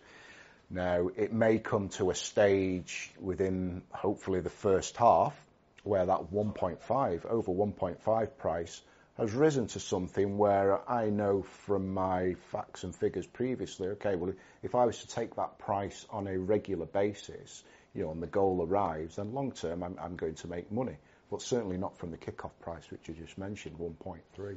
[0.70, 5.34] Now, it may come to a stage within hopefully the first half
[5.82, 8.82] where that 1.5, over 1.5 price
[9.16, 14.32] has risen to something where I know from my facts and figures previously, okay, well,
[14.62, 17.64] if I was to take that price on a regular basis,
[17.98, 20.96] you know, and the goal arrives, then long term I'm, I'm going to make money
[21.30, 24.56] but certainly not from the kick-off price, which you just mentioned, 1.3.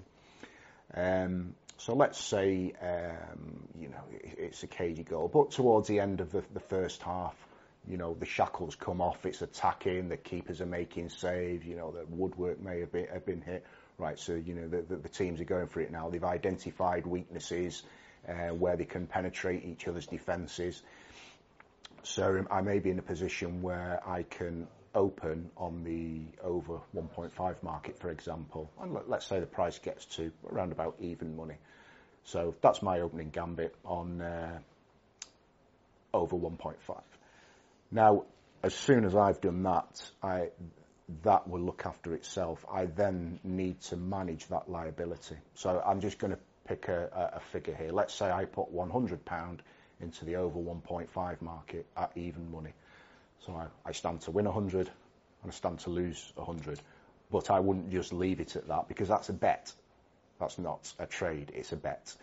[0.93, 5.99] Um, so let's say, um, you know, it, it's a cagey goal, but towards the
[5.99, 7.35] end of the, the, first half,
[7.87, 11.91] you know, the shackles come off, it's attacking, the keepers are making saves, you know,
[11.91, 13.65] the woodwork may have been, have been hit.
[13.97, 16.09] Right, so, you know, the, the, the teams are going for it now.
[16.09, 17.83] They've identified weaknesses
[18.27, 20.81] uh, where they can penetrate each other's defences.
[22.03, 27.63] So I may be in a position where I can open on the over 1.5
[27.63, 31.55] market, for example, and let, us say the price gets to around about even money.
[32.23, 34.59] So that's my opening gambit on uh,
[36.13, 37.01] over 1.5.
[37.91, 38.25] Now,
[38.63, 40.49] as soon as I've done that, I,
[41.23, 42.63] that will look after itself.
[42.71, 45.35] I then need to manage that liability.
[45.55, 47.91] So I'm just going to pick a, a figure here.
[47.91, 49.59] Let's say I put £100
[50.03, 52.73] into the over 1.5 market at even money.
[53.45, 54.87] So I, I stand to win 100
[55.43, 56.79] and I stand to lose 100.
[57.31, 59.71] But I wouldn't just leave it at that because that's a bet.
[60.39, 62.15] That's not a trade, it's a bet.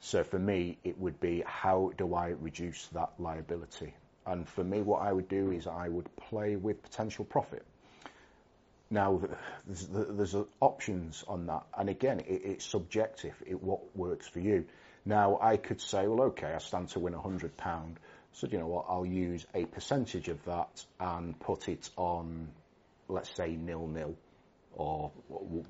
[0.00, 3.94] So for me, it would be how do I reduce that liability?
[4.26, 7.64] And for me, what I would do is I would play with potential profit.
[8.90, 9.20] Now,
[9.66, 13.34] there's, there's options on that, and again, it, it's subjective.
[13.44, 14.64] It what works for you.
[15.06, 17.98] Now, I could say, well, okay, I stand to win a hundred pound,
[18.32, 18.86] so you know what?
[18.88, 22.48] I'll use a percentage of that and put it on,
[23.08, 24.14] let's say nil nil,
[24.74, 25.10] or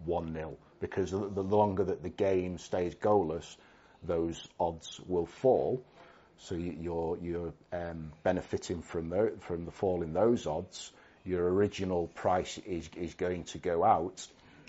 [0.04, 3.56] one nil, because the, the longer that the game stays goalless,
[4.02, 5.84] those odds will fall.
[6.38, 10.92] So you're you're um, benefiting from the, from the fall in those odds
[11.26, 14.26] your original price is, is going to go out.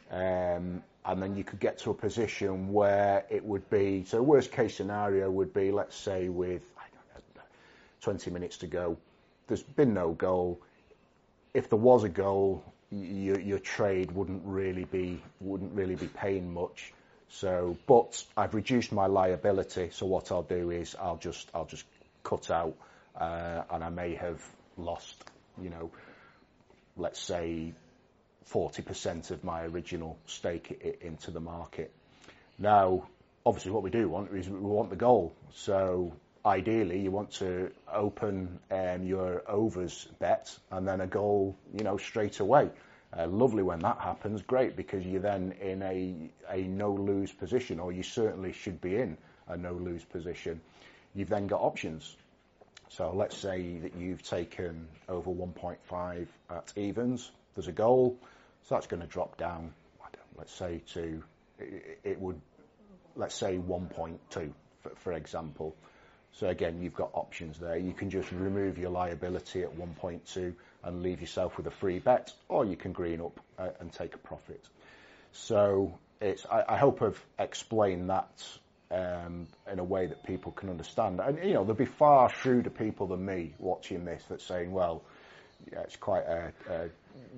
[0.09, 4.51] Um, and then you could get to a position where it would be, so worst
[4.51, 6.61] case scenario would be, let's say with
[7.35, 7.41] know,
[8.01, 8.97] 20 minutes to go,
[9.47, 10.59] there's been no goal.
[11.53, 16.53] If there was a goal, your, your trade wouldn't really be, wouldn't really be paying
[16.53, 16.93] much.
[17.29, 19.89] So, but I've reduced my liability.
[19.91, 21.85] So what I'll do is I'll just, I'll just
[22.23, 22.75] cut out,
[23.15, 24.43] uh, and I may have
[24.77, 25.23] lost,
[25.61, 25.89] you know,
[26.97, 27.73] let's say,
[28.51, 31.91] 40% of my original stake into the market.
[32.59, 33.07] Now,
[33.45, 35.33] obviously, what we do want is we want the goal.
[35.53, 36.13] So
[36.45, 41.97] ideally, you want to open um, your overs bet and then a goal, you know,
[41.97, 42.69] straight away.
[43.17, 47.91] Uh, lovely when that happens, great, because you're then in a, a no-lose position, or
[47.91, 50.59] you certainly should be in a no-lose position.
[51.15, 52.17] You've then got options.
[52.89, 57.31] So let's say that you've taken over 1.5 at evens.
[57.55, 58.17] There's a goal,
[58.67, 59.73] so that's going to drop down.
[60.37, 61.23] let's say to
[61.59, 62.39] it, would
[63.15, 64.51] let's say 1.2
[64.81, 65.75] for, for example.
[66.33, 67.77] So again, you've got options there.
[67.77, 70.53] You can just remove your liability at 1.2
[70.83, 74.13] and leave yourself with a free bet, or you can green up uh, and take
[74.13, 74.63] a profit.
[75.31, 78.43] So it's, I, I hope I've explained that
[78.91, 81.19] um, in a way that people can understand.
[81.19, 85.03] And you know, there'll be far shrewder people than me watching this that's saying, "Well,
[85.71, 86.89] yeah, it's quite a, a,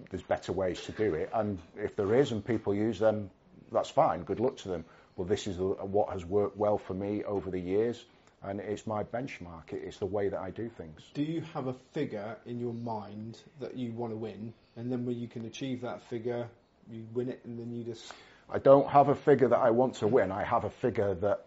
[0.10, 3.29] there's better ways to do it." And if there is, and people use them,
[3.71, 4.23] that's fine.
[4.23, 4.86] Good luck to them.
[5.15, 8.03] Well, this is what has worked well for me over the years,
[8.41, 9.73] and it's my benchmark.
[9.73, 11.01] It's the way that I do things.
[11.13, 15.05] Do you have a figure in your mind that you want to win, and then
[15.05, 16.47] when you can achieve that figure,
[16.89, 18.13] you win it, and then you just
[18.51, 20.32] I don't have a figure that I want to win.
[20.32, 21.45] I have a figure that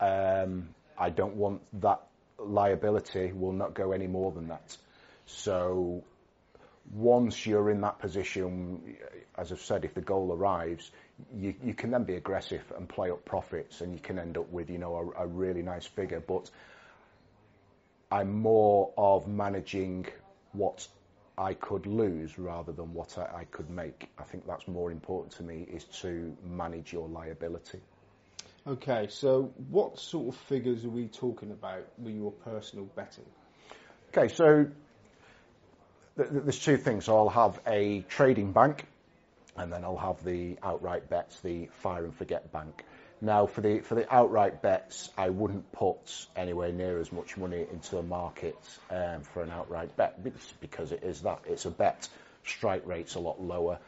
[0.00, 2.00] um, I don't want that
[2.38, 4.76] liability will not go any more than that.
[5.30, 6.04] So
[6.92, 8.96] once you're in that position,
[9.36, 10.90] as I've said, if the goal arrives,
[11.34, 14.50] you, you can then be aggressive and play up profits, and you can end up
[14.50, 16.20] with you know a, a really nice figure.
[16.20, 16.50] But
[18.10, 20.06] I'm more of managing
[20.52, 20.86] what
[21.38, 24.10] I could lose rather than what I, I, could make.
[24.18, 27.80] I think that's more important to me is to manage your liability.
[28.66, 33.24] Okay, so what sort of figures are we talking about with your personal betting?
[34.10, 34.66] Okay, so
[36.16, 37.06] there's two things.
[37.06, 38.86] So I'll have a trading bank,
[39.56, 42.84] and then I'll have the outright bets, the fire and forget bank.
[43.22, 47.66] Now, for the for the outright bets, I wouldn't put anywhere near as much money
[47.70, 48.56] into the market
[48.90, 50.22] um, for an outright bet
[50.60, 52.08] because it is that it's a bet.
[52.44, 53.78] Strike rate's a lot lower.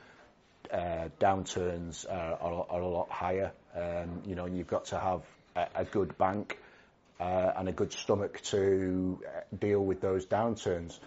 [0.70, 3.52] Uh, downturns are, are, are, a lot higher.
[3.74, 5.22] Um, you know, you've got to have
[5.56, 6.58] a, a good bank
[7.18, 10.98] uh, and a good stomach to uh, deal with those downturns.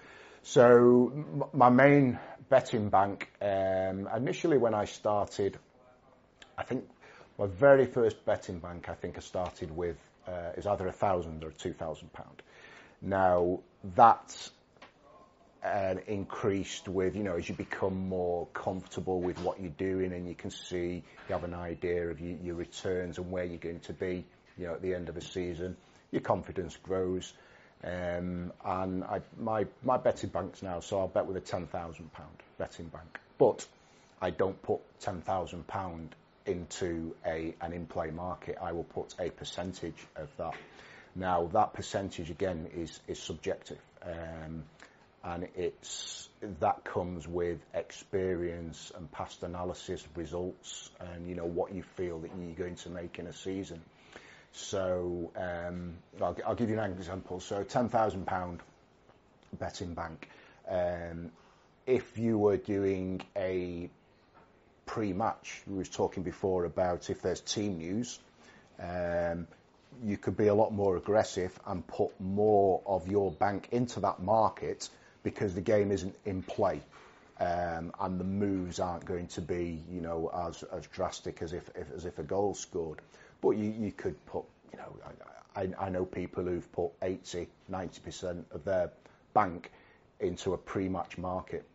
[0.47, 1.11] So
[1.53, 5.57] my main betting bank um, initially when I started,
[6.55, 6.87] I think
[7.39, 11.43] my very first betting bank, I think I started with, uh, is either a thousand
[11.43, 12.43] or two thousand pound.
[13.01, 13.61] Now
[13.95, 14.51] that
[15.63, 20.27] uh, increased with, you know, as you become more comfortable with what you're doing and
[20.27, 23.79] you can see, you have an idea of you, your returns and where you're going
[23.79, 24.23] to be,
[24.59, 25.75] you know, at the end of the season,
[26.11, 27.33] your confidence grows.
[27.85, 31.69] Um, and I, my, my betting bank's now, so I'll bet with a £10,000
[32.57, 33.19] betting bank.
[33.37, 33.65] But
[34.21, 36.07] I don't put £10,000
[36.47, 40.55] into a, an in-play market, I will put a percentage of that.
[41.15, 43.79] Now, that percentage, again, is, is subjective.
[44.01, 44.63] Um,
[45.23, 51.83] and it's, that comes with experience and past analysis results and, you know, what you
[51.95, 53.81] feel that you're going to make in a season.
[54.57, 57.39] So, um, I'll, I'll, give you an example.
[57.39, 58.59] So, £10,000
[59.59, 60.29] betting bank.
[60.69, 61.31] Um,
[61.85, 63.89] if you were doing a
[64.85, 65.61] pre-match.
[65.67, 68.19] We was talking before about if there's team news,
[68.79, 69.47] um,
[70.03, 74.19] you could be a lot more aggressive and put more of your bank into that
[74.19, 74.89] market
[75.23, 76.81] because the game isn't in play.
[77.39, 81.69] Um, and the moves aren't going to be, you know, as, as drastic as if,
[81.75, 83.01] if as if a goal scored.
[83.41, 84.93] But you, you could put, you know,
[85.55, 88.91] I, I know people who've put 80, 90% of their
[89.33, 89.71] bank
[90.19, 91.65] into a pre-match market.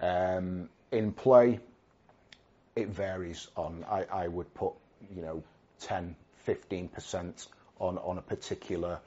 [0.00, 1.58] Um, in play,
[2.76, 3.84] it varies on.
[3.90, 4.72] I, I would put,
[5.14, 5.42] you know,
[5.80, 6.14] 10,
[6.46, 7.48] 15%
[7.78, 8.98] on on a particular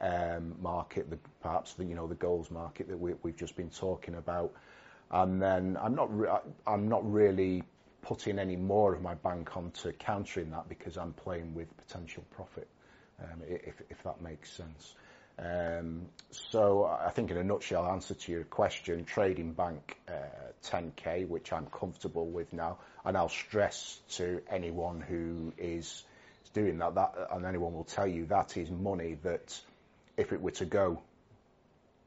[0.00, 3.70] um, market, the, perhaps the you know the goals market that we, we've just been
[3.70, 4.52] talking about,
[5.10, 6.28] and then I'm not re-
[6.66, 7.62] I'm not really
[8.06, 12.68] putting any more of my bank onto countering that because I'm playing with potential profit,
[13.20, 14.94] um, if if that makes sense.
[15.38, 20.12] Um, so I think in a nutshell, answer to your question, trading bank uh,
[20.64, 26.04] 10k, which I'm comfortable with now, and I'll stress to anyone who is
[26.54, 29.60] doing that, that, and anyone will tell you that is money that
[30.16, 31.02] if it were to go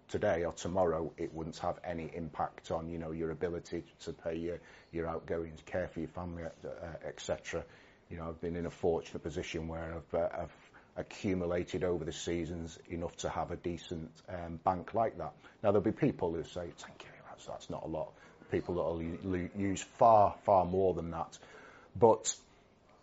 [0.10, 4.36] today or tomorrow, it wouldn't have any impact on, you know, your ability to pay
[4.36, 4.60] your,
[4.91, 7.64] your outgoings, care for your family, uh, etc.
[8.10, 12.12] You know, I've been in a fortunate position where I've, uh, I've accumulated over the
[12.12, 15.34] seasons enough to have a decent um, bank like that.
[15.64, 18.12] Now there'll be people who say, "Thank you, that's, that's not a lot."
[18.51, 21.38] People that will use far, far more than that,
[21.95, 22.36] but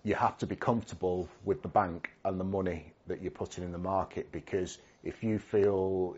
[0.03, 3.73] you have to be comfortable with the bank and the money that you're putting in
[3.73, 6.17] the market because if you feel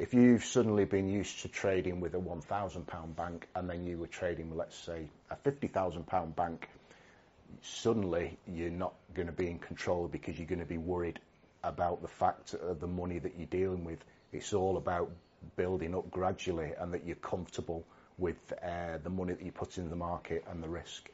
[0.00, 4.06] if you've suddenly been used to trading with a £1,000 bank and then you were
[4.06, 6.70] trading, let's say, a £50,000 bank,
[7.60, 11.20] suddenly you're not going to be in control because you're going to be worried
[11.64, 14.02] about the fact of the money that you're dealing with.
[14.32, 15.10] It's all about
[15.56, 17.84] building up gradually and that you're comfortable
[18.16, 21.10] with uh, the money that you put in the market and the risk.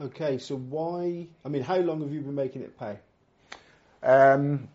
[0.00, 1.26] Okay, so why?
[1.44, 3.00] I mean, how long have you been making it pay?
[4.04, 4.68] Um,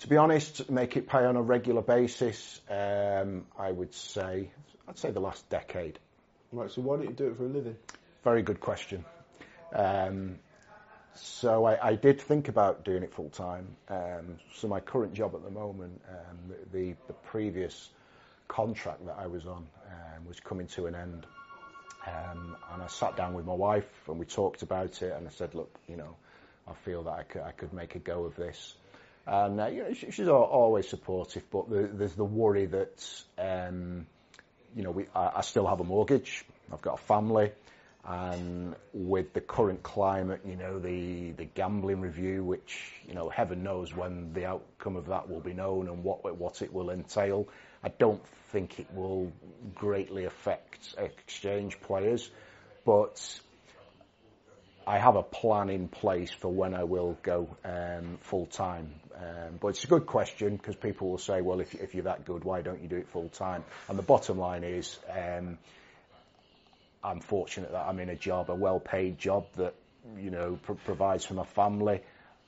[0.00, 2.60] to be honest, make it pay on a regular basis.
[2.70, 4.50] Um, I would say,
[4.86, 5.98] I'd say the last decade.
[6.52, 6.70] Right.
[6.70, 7.76] So why don't you do it for a living?
[8.24, 9.04] Very good question.
[9.74, 10.38] Um,
[11.14, 13.76] so I, I, did think about doing it full time.
[13.88, 17.90] Um, so my current job at the moment, um, the, the previous
[18.46, 21.26] contract that I was on um, was coming to an end.
[22.06, 25.30] Um, and I sat down with my wife and we talked about it and I
[25.30, 26.16] said, look, you know,
[26.66, 28.76] I feel that I could, I could make a go of this.
[29.28, 33.06] And uh, you know, she, she's always supportive, but the, there's the worry that,
[33.36, 34.06] um,
[34.74, 37.52] you know, we, I, I still have a mortgage, I've got a family,
[38.06, 43.62] and with the current climate, you know, the, the gambling review, which, you know, heaven
[43.62, 47.46] knows when the outcome of that will be known and what, what it will entail.
[47.84, 49.30] I don't think it will
[49.74, 52.30] greatly affect exchange players,
[52.86, 53.40] but
[54.88, 58.94] I have a plan in place for when I will go um, full time.
[59.14, 62.24] Um, but it's a good question because people will say, well, if, if, you're that
[62.24, 63.64] good, why don't you do it full time?
[63.90, 65.58] And the bottom line is, um,
[67.04, 69.74] I'm fortunate that I'm in a job, a well-paid job that
[70.16, 72.00] you know pr- provides for my family.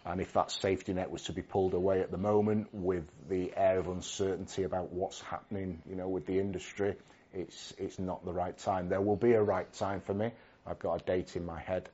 [0.06, 3.52] And if that safety net was to be pulled away at the moment, with the
[3.54, 6.96] air of uncertainty about what's happening, you know, with the industry,
[7.34, 8.88] it's it's not the right time.
[8.88, 10.30] There will be a right time for me.
[10.66, 11.90] I've got a date in my head,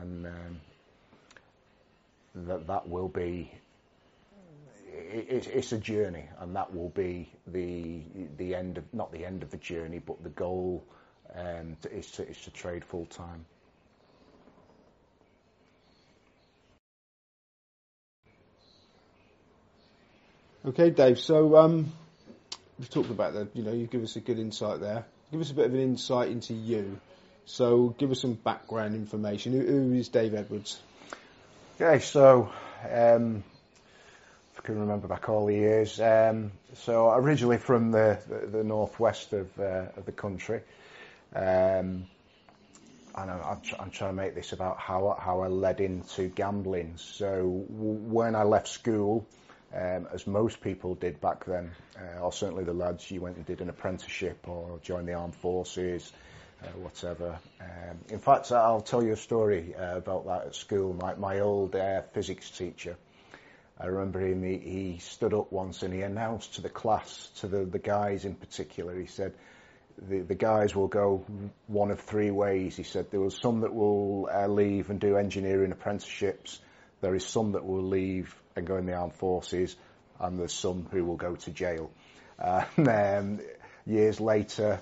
[0.00, 0.60] and um,
[2.34, 3.50] that that will be.
[4.88, 8.00] It, it's a journey, and that will be the
[8.38, 10.84] the end of not the end of the journey, but the goal
[11.34, 13.44] um, to, is, to, is to trade full time.
[20.64, 21.20] Okay, Dave.
[21.20, 21.92] So um,
[22.78, 23.54] we've talked about that.
[23.54, 25.04] You know, you give us a good insight there.
[25.30, 26.98] Give us a bit of an insight into you.
[27.46, 29.52] So give us some background information.
[29.52, 30.80] who, who is Dave Edwards?
[31.80, 32.50] Okay, so
[32.90, 33.44] um,
[34.52, 36.00] if I can remember back all the years.
[36.00, 40.62] Um, so originally from the, the, the northwest of, uh, of the country.
[41.34, 42.06] Um,
[43.14, 46.94] and I'm, I'm, trying to make this about how, how I led into gambling.
[46.96, 49.24] So when I left school,
[49.72, 53.46] um, as most people did back then, uh, or certainly the lads, you went and
[53.46, 56.12] did an apprenticeship or joined the armed forces,
[56.74, 57.38] whatever.
[57.60, 60.92] Um, in fact, I'll tell you a story uh, about that at school.
[60.92, 62.96] My, my old uh, physics teacher,
[63.78, 67.46] I remember him, he, he stood up once and he announced to the class, to
[67.46, 69.34] the, the guys in particular, he said,
[69.98, 71.24] the, the guys will go
[71.66, 72.76] one of three ways.
[72.76, 76.60] He said there was some that will uh, leave and do engineering apprenticeships.
[77.00, 79.76] There is some that will leave and go in the armed forces,
[80.20, 81.90] and there's some who will go to jail.
[82.38, 83.46] Uh, and um,
[83.86, 84.80] years later,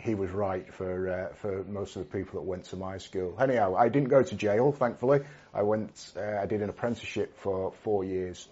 [0.00, 3.36] he was right for uh, for most of the people that went to my school.
[3.40, 5.20] Anyhow, I didn't go to jail, thankfully.
[5.52, 8.48] I went, uh, I did an apprenticeship for four years.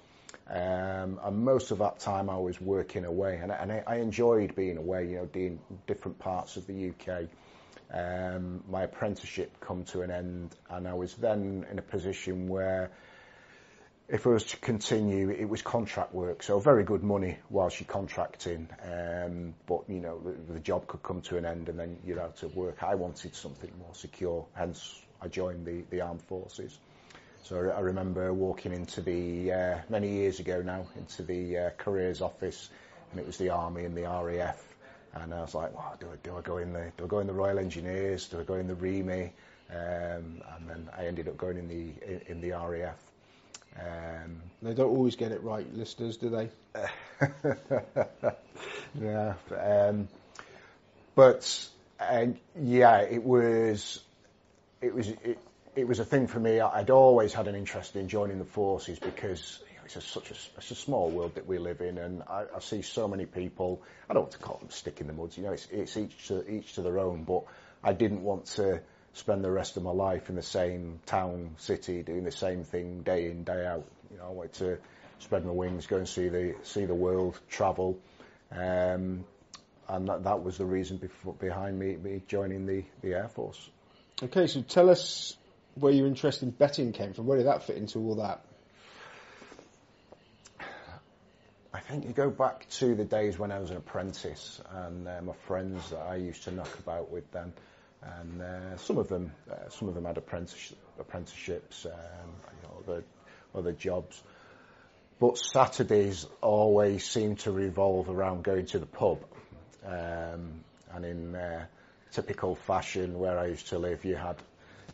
[0.50, 4.54] Um, and most of that time I was working away, and, and I, I, enjoyed
[4.56, 5.08] being away.
[5.08, 7.28] You know, doing different parts of the UK.
[7.92, 12.90] Um, my apprenticeship come to an end, and I was then in a position where
[14.08, 17.86] if I was to continue, it was contract work, so very good money whilst you're
[17.86, 18.68] contracting.
[18.82, 22.20] Um, but you know, the, the, job could come to an end, and then you're
[22.20, 22.82] out of work.
[22.82, 26.78] I wanted something more secure, hence I joined the, the armed forces.
[27.42, 32.22] So I remember walking into the uh, many years ago now into the uh, careers
[32.22, 32.70] office,
[33.10, 34.62] and it was the army and the RAF,
[35.14, 37.18] and I was like, well, do I, do I go in the do I go
[37.18, 38.26] in the Royal Engineers?
[38.28, 39.32] Do I go in the REME?
[39.70, 42.96] Um, and then I ended up going in the in, in the RAF.
[43.76, 46.50] Um, they don't always get it right, listeners, do they?
[49.00, 49.34] yeah.
[49.56, 50.08] Um,
[51.14, 51.68] but
[52.60, 54.00] yeah, it was
[54.80, 55.38] it was it,
[55.74, 56.60] it, was a thing for me.
[56.60, 60.70] I'd always had an interest in joining the forces because it's a, such a, it's
[60.70, 63.82] a small world that we live in, and I, I, see so many people.
[64.08, 65.36] I don't want to call them stick in the mud.
[65.36, 67.24] You know, it's, it's each to each to their own.
[67.24, 67.44] But
[67.82, 68.80] I didn't want to
[69.18, 73.02] spend the rest of my life in the same town, city, doing the same thing
[73.02, 73.84] day in, day out.
[74.10, 74.78] You know, I wanted to
[75.18, 77.98] spread my wings, go and see the see the world, travel,
[78.52, 79.24] um,
[79.88, 83.68] and that, that was the reason before, behind me, me joining the, the Air Force.
[84.22, 85.36] Okay, so tell us
[85.74, 87.26] where your interest in betting came from.
[87.26, 88.44] Where did that fit into all that?
[91.72, 95.20] I think you go back to the days when I was an apprentice and uh,
[95.22, 97.52] my friends that I used to knock about with them
[98.02, 102.82] and uh, some of them uh, some of them had apprentice, apprenticeships, um, you know,
[102.86, 103.04] other
[103.54, 104.22] other jobs.
[105.20, 109.18] But Saturdays always seemed to revolve around going to the pub,
[109.84, 111.66] um, and in uh,
[112.12, 114.36] typical fashion where I used to live, you had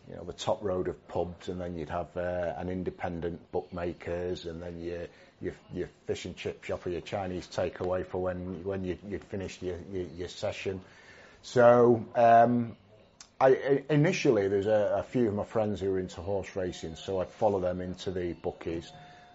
[0.08, 4.46] you know the top road of pubs, and then you'd have uh, an independent bookmakers,
[4.46, 5.06] and then your
[5.40, 9.24] your, your fish and chip shop or your Chinese takeaway for when when you, you'd
[9.24, 10.80] finished your, your, your session.
[11.42, 12.76] So um,
[13.40, 17.20] I, initially, there's a, a, few of my friends who were into horse racing, so
[17.20, 18.90] I'd follow them into the bookies,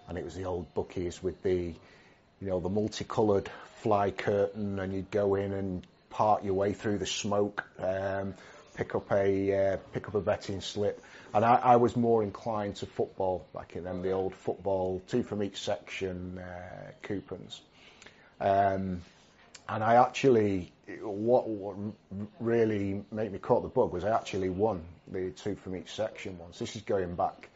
[0.08, 1.74] and it was the old bookies with the,
[2.40, 3.50] you know, the multicoloured
[3.82, 8.34] fly curtain, and you'd go in and part your way through the smoke, um,
[8.76, 12.78] pick up a uh, pick up a betting slip, and I, I, was more inclined
[12.78, 17.62] to football back in them, the old football two from each section uh, coupons.
[18.40, 19.02] Um,
[19.70, 21.76] and I actually, what, what
[22.40, 26.40] really made me caught the bug was I actually won the two from each section
[26.40, 26.58] once.
[26.58, 27.50] This is going back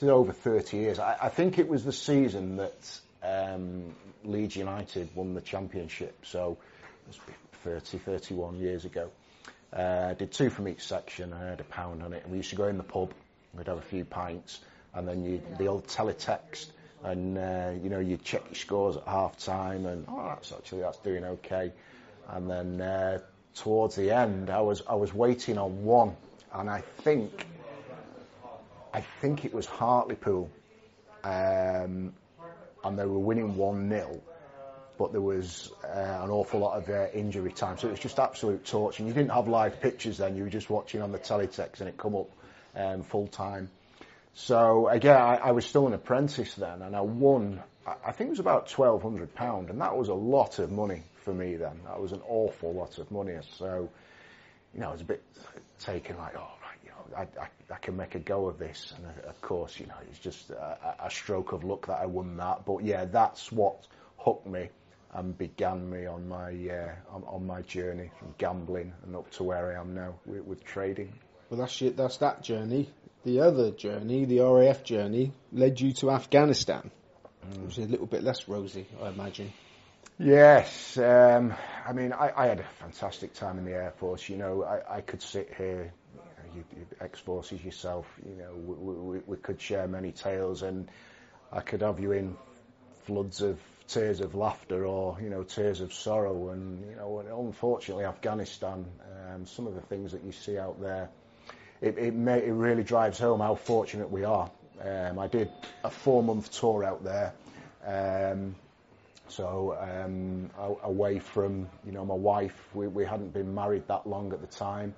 [0.00, 0.98] to over 30 years.
[0.98, 3.94] I, I think it was the season that um,
[4.24, 6.58] Leeds United won the championship, so
[7.06, 7.20] it was
[7.62, 9.10] 30, 31 years ago.
[9.72, 11.32] Uh, did two from each section.
[11.32, 12.24] I had a pound on it.
[12.24, 13.12] And we used to go in the pub.
[13.54, 14.60] We'd have a few pints,
[14.94, 16.66] and then you, the old teletext
[17.02, 20.80] and uh, you know you check your scores at half time and oh that's actually
[20.80, 21.72] that's doing okay.
[22.28, 23.18] And then uh,
[23.54, 26.16] towards the end I was I was waiting on one.
[26.52, 27.46] And I think
[28.92, 30.50] I think it was Hartlepool
[31.24, 32.12] um,
[32.84, 34.20] and they were winning 1-0
[34.98, 37.78] but there was uh, an awful lot of uh, injury time.
[37.78, 39.02] So it was just absolute torture.
[39.02, 40.36] And you didn't have live pictures then.
[40.36, 42.30] You were just watching on the teletext and it come up
[42.76, 43.70] um, full time
[44.34, 47.62] so again, I, I, was still an apprentice then, and I won.
[47.86, 51.02] I think it was about twelve hundred pound, and that was a lot of money
[51.24, 51.80] for me then.
[51.84, 53.36] That was an awful lot of money.
[53.58, 53.88] So,
[54.74, 55.22] you know, I was a bit
[55.80, 58.94] taken like, oh right, you know, I, I, I can make a go of this.
[58.96, 62.36] And of course, you know, it's just a, a stroke of luck that I won
[62.38, 62.64] that.
[62.64, 64.68] But yeah, that's what hooked me
[65.14, 69.42] and began me on my uh, on, on, my journey from gambling and up to
[69.42, 71.12] where I am now with, with trading.
[71.50, 72.88] Well, that's that's that journey
[73.24, 76.90] the other journey, the RAF journey, led you to Afghanistan,
[77.46, 77.64] mm.
[77.64, 79.52] which is a little bit less rosy, I imagine.
[80.18, 81.54] Yes, um,
[81.86, 84.28] I mean, I, I, had a fantastic time in the Air Force.
[84.28, 85.92] You know, I, I could sit here,
[86.54, 88.06] you, you ex-forces yourself.
[88.24, 90.88] You know, we, we, we, could share many tales, and
[91.50, 92.36] I could have you in
[93.06, 93.58] floods of
[93.88, 96.50] tears of laughter or you know tears of sorrow.
[96.50, 98.84] And you know, unfortunately, Afghanistan,
[99.34, 101.08] um, some of the things that you see out there
[101.82, 104.50] it, it, may, it really drives home how fortunate we are.
[104.80, 105.50] Um, I did
[105.84, 107.34] a four month tour out there.
[107.84, 108.54] Um,
[109.28, 110.50] so um,
[110.82, 114.46] away from you know my wife, we, we hadn't been married that long at the
[114.46, 114.94] time,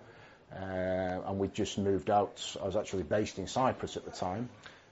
[0.53, 2.57] uh, and we just moved out.
[2.61, 4.49] I was actually based in Cyprus at the time,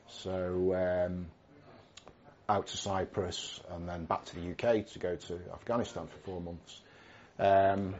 [0.09, 1.27] so um,
[2.49, 6.41] out to Cyprus and then back to the UK to go to Afghanistan for four
[6.41, 6.81] months.
[7.39, 7.95] Um,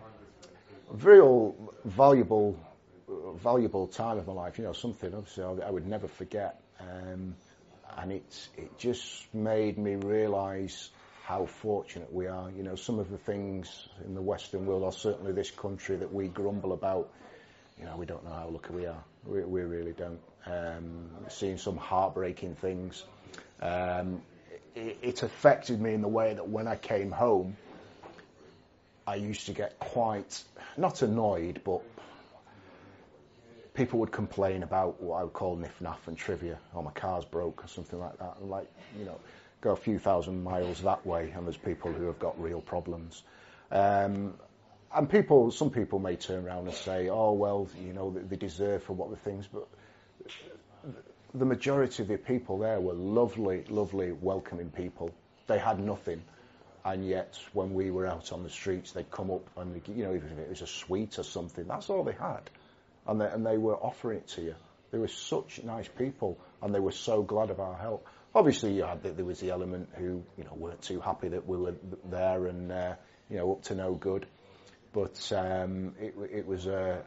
[0.91, 2.57] real valuable
[3.37, 4.59] valuable time of my life.
[4.59, 6.61] You know, something obviously I, I would never forget.
[6.81, 7.35] Um,
[7.99, 10.91] and it it just made me realise
[11.25, 12.51] how fortunate we are.
[12.51, 16.13] You know, some of the things in the Western world, or certainly this country, that
[16.13, 17.11] we grumble about.
[17.79, 19.03] You know, we don't know how lucky we are.
[19.25, 20.21] We, we really don't.
[20.45, 23.05] Um, seeing some heartbreaking things.
[23.61, 24.23] Um,
[24.75, 27.57] it, it affected me in the way that when I came home,
[29.07, 30.43] I used to get quite,
[30.77, 31.83] not annoyed, but
[33.75, 37.25] people would complain about what I would call niff-naff and trivia, or oh, my car's
[37.25, 38.37] broke or something like that.
[38.41, 39.19] And like, you know,
[39.61, 43.23] go a few thousand miles that way, and there's people who have got real problems.
[43.71, 44.35] Um,
[44.95, 48.83] and people, some people may turn around and say, "Oh well, you know, they deserve
[48.83, 49.67] for what the things," but
[51.35, 55.11] the majority of the people there were lovely, lovely, welcoming people.
[55.47, 56.23] They had nothing,
[56.85, 60.15] and yet when we were out on the streets, they'd come up and you know,
[60.15, 62.43] even if it was a sweet or something, that's all they had,
[63.07, 64.55] and they, and they were offering it to you.
[64.91, 68.07] They were such nice people, and they were so glad of our help.
[68.35, 71.57] Obviously, you had there was the element who you know weren't too happy that we
[71.57, 71.75] were
[72.11, 72.95] there and uh,
[73.31, 74.27] you know up to no good,
[74.93, 77.03] but um, it, it was a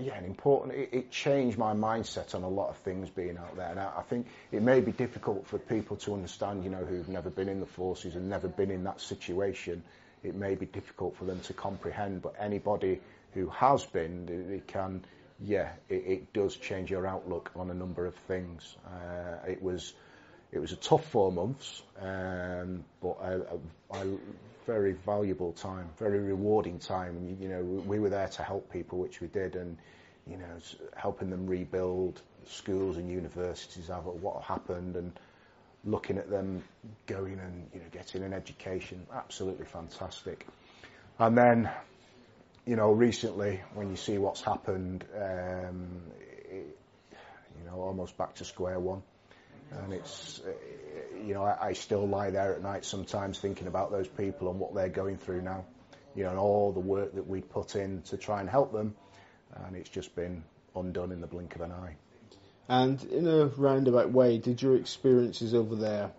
[0.00, 0.76] yeah, an important.
[0.76, 3.92] It, it, changed my mindset on a lot of things being out there, and I,
[3.98, 7.48] I, think it may be difficult for people to understand, you know, who've never been
[7.48, 9.82] in the forces and never been in that situation.
[10.22, 13.00] It may be difficult for them to comprehend, but anybody
[13.36, 15.04] who has been, it can,
[15.40, 18.76] yeah, it, it does change your outlook on a number of things.
[18.86, 19.92] Uh, it was,
[20.52, 23.58] it was a tough four months, um, but a,
[23.92, 24.16] a, a
[24.66, 27.36] very valuable time, very rewarding time.
[27.40, 29.76] You, know, we were there to help people, which we did, and
[30.26, 30.56] you know,
[30.96, 35.12] helping them rebuild schools and universities, what happened, and
[35.84, 36.64] looking at them
[37.06, 40.46] going and you know getting an education, absolutely fantastic.
[41.18, 41.70] And then,
[42.66, 46.02] you know, recently when you see what's happened, um,
[46.50, 46.76] it,
[47.58, 49.02] you know, almost back to square one.
[49.70, 50.40] And it's
[51.24, 54.60] you know I, I, still lie there at night sometimes thinking about those people and
[54.60, 55.64] what they're going through now
[56.16, 58.96] you know and all the work that we put in to try and help them.
[59.54, 60.42] And it's just been
[60.74, 61.96] undone in the blink of an eye.
[62.68, 66.10] And in a roundabout way did your experiences over there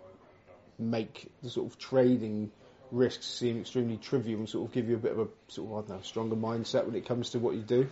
[0.78, 2.50] make the sort of trading
[2.90, 5.72] risks seem extremely trivial and sort of give you a bit of a sort of
[5.72, 7.88] I don't know stronger mindset when it comes to what you do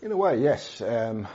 [0.00, 1.28] in a way yes because um,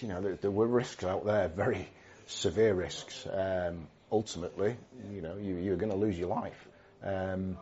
[0.00, 1.88] you know there, there were risks out there very
[2.30, 3.26] severe risks.
[3.30, 4.76] Um, ultimately,
[5.12, 6.68] you know, you, you're going to lose your life.
[7.02, 7.58] Um,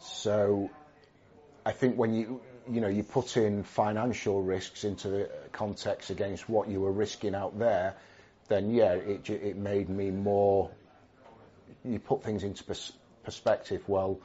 [0.00, 0.70] so,
[1.64, 2.40] I think when you
[2.70, 7.34] you know you put in financial risks into the context against what you were risking
[7.34, 7.96] out there,
[8.48, 10.70] then yeah, it it made me more.
[11.84, 12.92] You put things into pers-
[13.28, 13.82] perspective.
[13.86, 14.18] Well,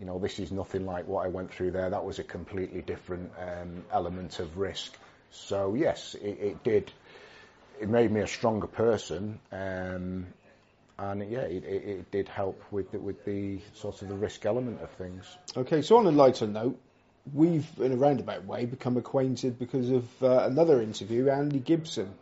[0.00, 1.88] you know, this is nothing like what I went through there.
[1.90, 4.92] That was a completely different um, element of risk.
[5.30, 6.90] So yes, it, it did
[7.80, 9.38] it made me a stronger person.
[9.52, 10.26] Um,
[10.98, 14.44] and yeah, it, it, it, did help with the, with the sort of the risk
[14.44, 15.24] element of things.
[15.56, 16.76] Okay, so on a lighter note,
[17.32, 22.12] we've in a roundabout way become acquainted because of uh, another interview, Andy Gibson.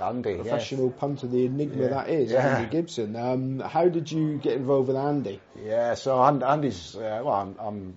[0.00, 0.94] Andy, professional yes.
[0.98, 1.88] punter, the enigma yeah.
[1.88, 2.56] that is yeah.
[2.56, 3.16] Andy Gibson.
[3.16, 5.40] Um, how did you get involved with Andy?
[5.62, 7.96] Yeah, so Andy's uh, well, I'm, I'm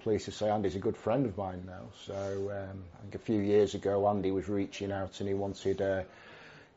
[0.00, 1.82] pleased to say Andy's a good friend of mine now.
[2.06, 5.82] So um, I think a few years ago, Andy was reaching out and he wanted,
[5.82, 6.02] uh,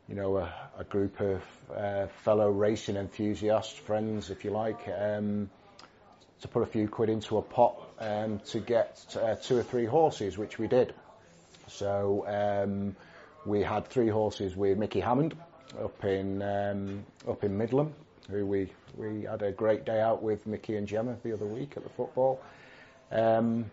[0.09, 1.41] you know, a, a group of
[1.74, 5.49] uh, fellow racing enthusiasts, friends, if you like, um,
[6.41, 9.86] to put a few quid into a pot um, to get uh, two or three
[9.86, 10.93] horses, which we did.
[11.68, 12.95] So um,
[13.46, 15.36] we had three horses with Micky Hammond
[15.82, 17.94] up in um, up in Middleham,
[18.30, 21.74] who we we had a great day out with Micky and Gemma the other week
[21.78, 22.42] at the football.
[23.12, 23.70] Um,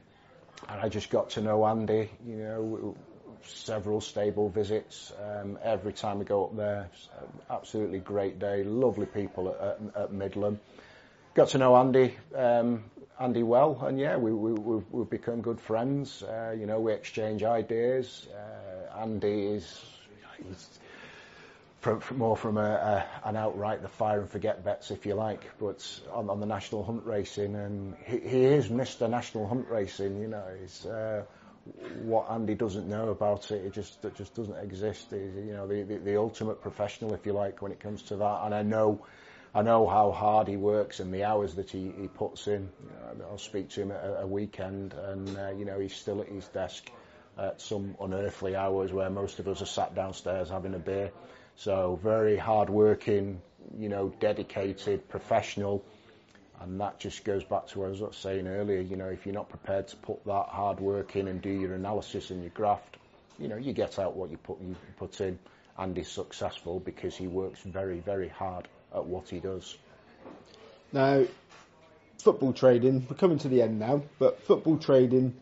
[0.68, 2.96] and I just got to know Andy, you know,
[3.44, 5.12] several stable visits.
[5.22, 6.90] Um, every time we go up there,
[7.48, 10.58] absolutely great day, lovely people at, at, at Middleham.
[11.34, 12.84] Got to know Andy, um,
[13.20, 16.22] Andy well, and yeah, we, we, we've, we've become good friends.
[16.22, 18.26] Uh, you know, we exchange ideas.
[18.34, 18.67] Uh,
[19.00, 19.60] Andy
[21.80, 22.60] from, from more from a,
[23.24, 26.46] a, an outright the fire and forget bets, if you like, but on, on the
[26.46, 29.08] national hunt racing, and he, he is Mr.
[29.08, 30.20] National Hunt Racing.
[30.20, 30.44] You know,
[30.90, 31.22] uh,
[32.02, 33.64] what Andy doesn't know about it.
[33.64, 35.08] It just it just doesn't exist.
[35.10, 38.16] He's, you know, the, the, the ultimate professional, if you like, when it comes to
[38.16, 38.40] that.
[38.44, 39.04] And I know.
[39.54, 42.68] I know how hard he works and the hours that he, he puts in.
[43.14, 45.96] You know, I'll speak to him at a, a weekend, and uh, you know he's
[45.96, 46.90] still at his desk
[47.38, 51.12] at some unearthly hours where most of us are sat downstairs having a beer.
[51.56, 53.40] So very hard-working,
[53.78, 55.84] you know, dedicated, professional,
[56.60, 58.80] and that just goes back to what I was saying earlier.
[58.80, 61.74] You know, if you're not prepared to put that hard work in and do your
[61.74, 62.96] analysis and your graft,
[63.38, 65.38] you know, you get out what you put you put in.
[65.76, 69.76] And he's successful because he works very, very hard at what he does.
[70.92, 71.24] Now,
[72.18, 75.34] football trading, we're coming to the end now, but football trading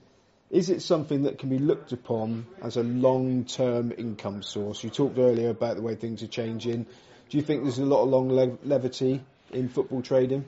[0.56, 4.82] is it something that can be looked upon as a long-term income source?
[4.82, 6.86] You talked earlier about the way things are changing.
[7.28, 9.20] Do you think there's a lot of long le- levity
[9.52, 10.46] in football trading?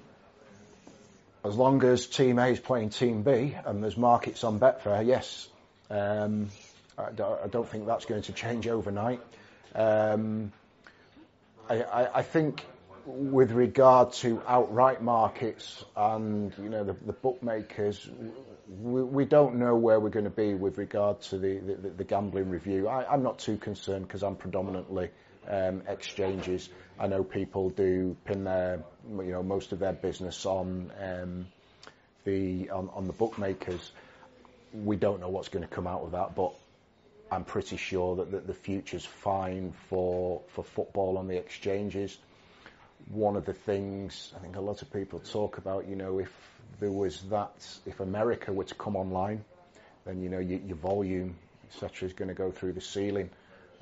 [1.44, 5.46] As long as Team A is playing Team B and there's markets on Betfair, yes.
[5.90, 6.48] Um,
[6.96, 9.20] I, I, don't, think that's going to change overnight.
[9.74, 10.52] Um,
[11.68, 12.64] I, I, I, think
[13.08, 18.08] with regard to outright markets and you know the, the bookmakers,
[18.68, 22.04] we, we, don't know where we're going to be with regard to the, the, the
[22.04, 22.86] gambling review.
[22.86, 25.08] I, am not too concerned because I'm predominantly
[25.48, 26.68] um, exchanges.
[27.00, 31.46] I know people do pin their, you know, most of their business on um,
[32.24, 33.90] the on, on the bookmakers.
[34.74, 36.52] We don't know what's going to come out of that, but
[37.32, 42.18] I'm pretty sure that, that the future's fine for for football on the exchanges.
[43.10, 46.32] One of the things I think a lot of people talk about, you know, if
[46.80, 49.44] there was that, if America were to come online,
[50.04, 51.36] then you know your, your volume,
[51.66, 53.30] etc., is going to go through the ceiling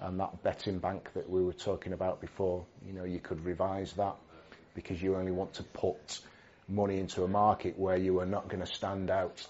[0.01, 3.93] and that betting bank that we were talking about before, you know, you could revise
[3.95, 4.15] that
[4.75, 6.21] because you only want to put
[6.69, 9.47] money into a market where you are not going to stand out,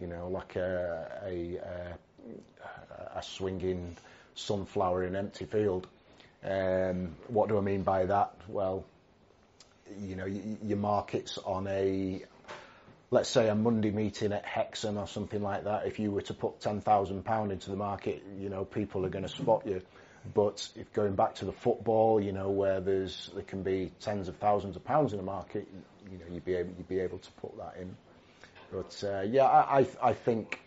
[0.00, 3.96] you know, like a, a, a, a swinging
[4.34, 5.86] sunflower in an empty field.
[6.44, 8.32] Um, what do I mean by that?
[8.46, 8.84] Well,
[10.00, 12.24] you know, your markets on a,
[13.10, 16.34] let's say a Monday meeting at Hexham or something like that, if you were to
[16.34, 19.82] put £10,000 into the market, you know, people are going to spot you.
[20.34, 24.28] But if going back to the football, you know, where there's, there can be tens
[24.28, 25.66] of thousands of pounds in the market,
[26.10, 27.96] you know, you'd be able, you'd be able to put that in.
[28.70, 30.60] But, uh, yeah, I, I, think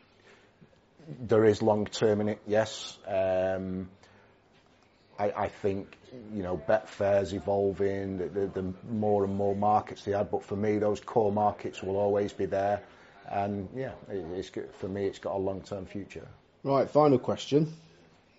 [1.20, 2.98] there is long term in it, yes.
[3.08, 3.90] Um,
[5.20, 5.98] I, I, think
[6.34, 8.18] you know Betfair's evolving.
[8.18, 11.84] The, the, the, more and more markets they add, but for me, those core markets
[11.84, 12.82] will always be there.
[13.30, 14.70] And yeah, it, it's good.
[14.80, 15.06] for me.
[15.06, 16.28] It's got a long term future.
[16.64, 16.90] Right.
[16.90, 17.74] Final question.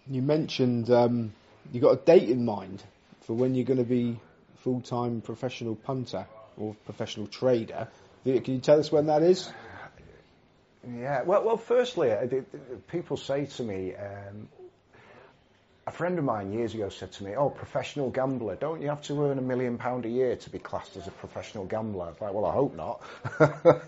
[0.06, 1.32] You mentioned um,
[1.72, 2.82] you got a date in mind
[3.22, 4.18] for when you're going to be
[4.56, 7.88] full time professional punter or professional trader.
[8.24, 9.50] Can you tell us when that is?
[10.86, 11.22] Yeah.
[11.22, 11.56] Well, well.
[11.56, 12.26] Firstly, uh,
[12.88, 14.48] people say to me, um,
[15.86, 19.02] a friend of mine years ago said to me, "Oh, professional gambler, don't you have
[19.02, 22.08] to earn a million pound a year to be classed as a professional gambler?" I
[22.10, 23.82] was like, "Well, I hope not."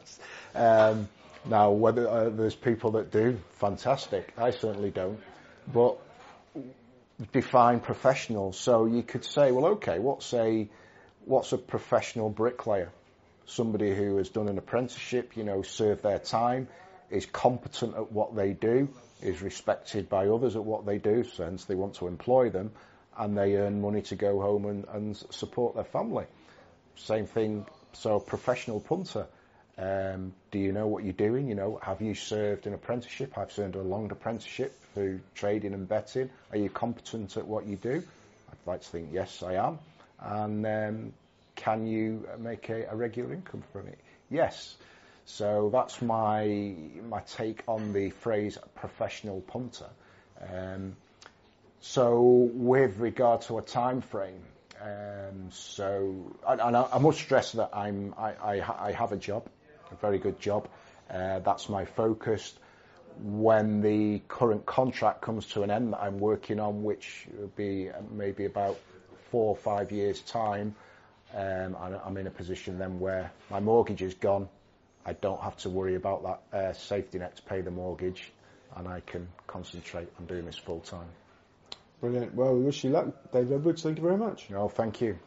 [0.55, 1.09] um,
[1.47, 4.33] now, whether uh, there's people that do, fantastic.
[4.39, 5.21] I certainly don't.
[5.73, 5.99] But
[7.33, 8.53] define professional.
[8.53, 10.69] So you could say, well, okay, what's a
[11.25, 12.91] what's a professional bricklayer?
[13.47, 16.69] Somebody who has done an apprenticeship, you know, served their time,
[17.15, 18.89] is competent at what they do,
[19.23, 22.73] is respected by others at what they do, since they want to employ them,
[23.17, 26.27] and they earn money to go home and, and support their family.
[26.97, 29.27] Same thing, so professional punter.
[29.77, 31.49] Um, do you know what you're doing?
[31.49, 33.37] You know, have you served an apprenticeship?
[33.39, 36.31] I've served a long apprenticeship through trading and betting.
[36.53, 38.03] Are you competent at what you do?
[38.51, 39.79] I'd like to think yes, I am.
[40.21, 41.13] And um,
[41.57, 43.99] can you make a, a regular income from it?
[44.31, 44.77] Yes.
[45.27, 46.75] So that's my
[47.09, 49.89] my take on the phrase professional punter.
[50.41, 50.97] Um,
[51.81, 52.21] so
[52.53, 54.43] with regard to a time frame,
[54.81, 59.47] um, so and I, I, must stress that I'm I, I, I, have a job,
[59.91, 60.69] a very good job.
[61.11, 62.55] Uh, that's my focus.
[63.23, 67.91] When the current contract comes to an end that I'm working on, which will be
[68.11, 68.79] maybe about
[69.31, 70.75] four or five years' time,
[71.35, 74.49] um, I'm in a position then where my mortgage is gone
[75.07, 78.33] I don't have to worry about that uh, safety net to pay the mortgage,
[78.77, 81.09] and I can concentrate on doing this full time.
[82.01, 82.35] Brilliant.
[82.35, 83.83] Well, we wish you luck, David Edwards.
[83.83, 84.51] Thank you very much.
[84.51, 85.19] No, thank you.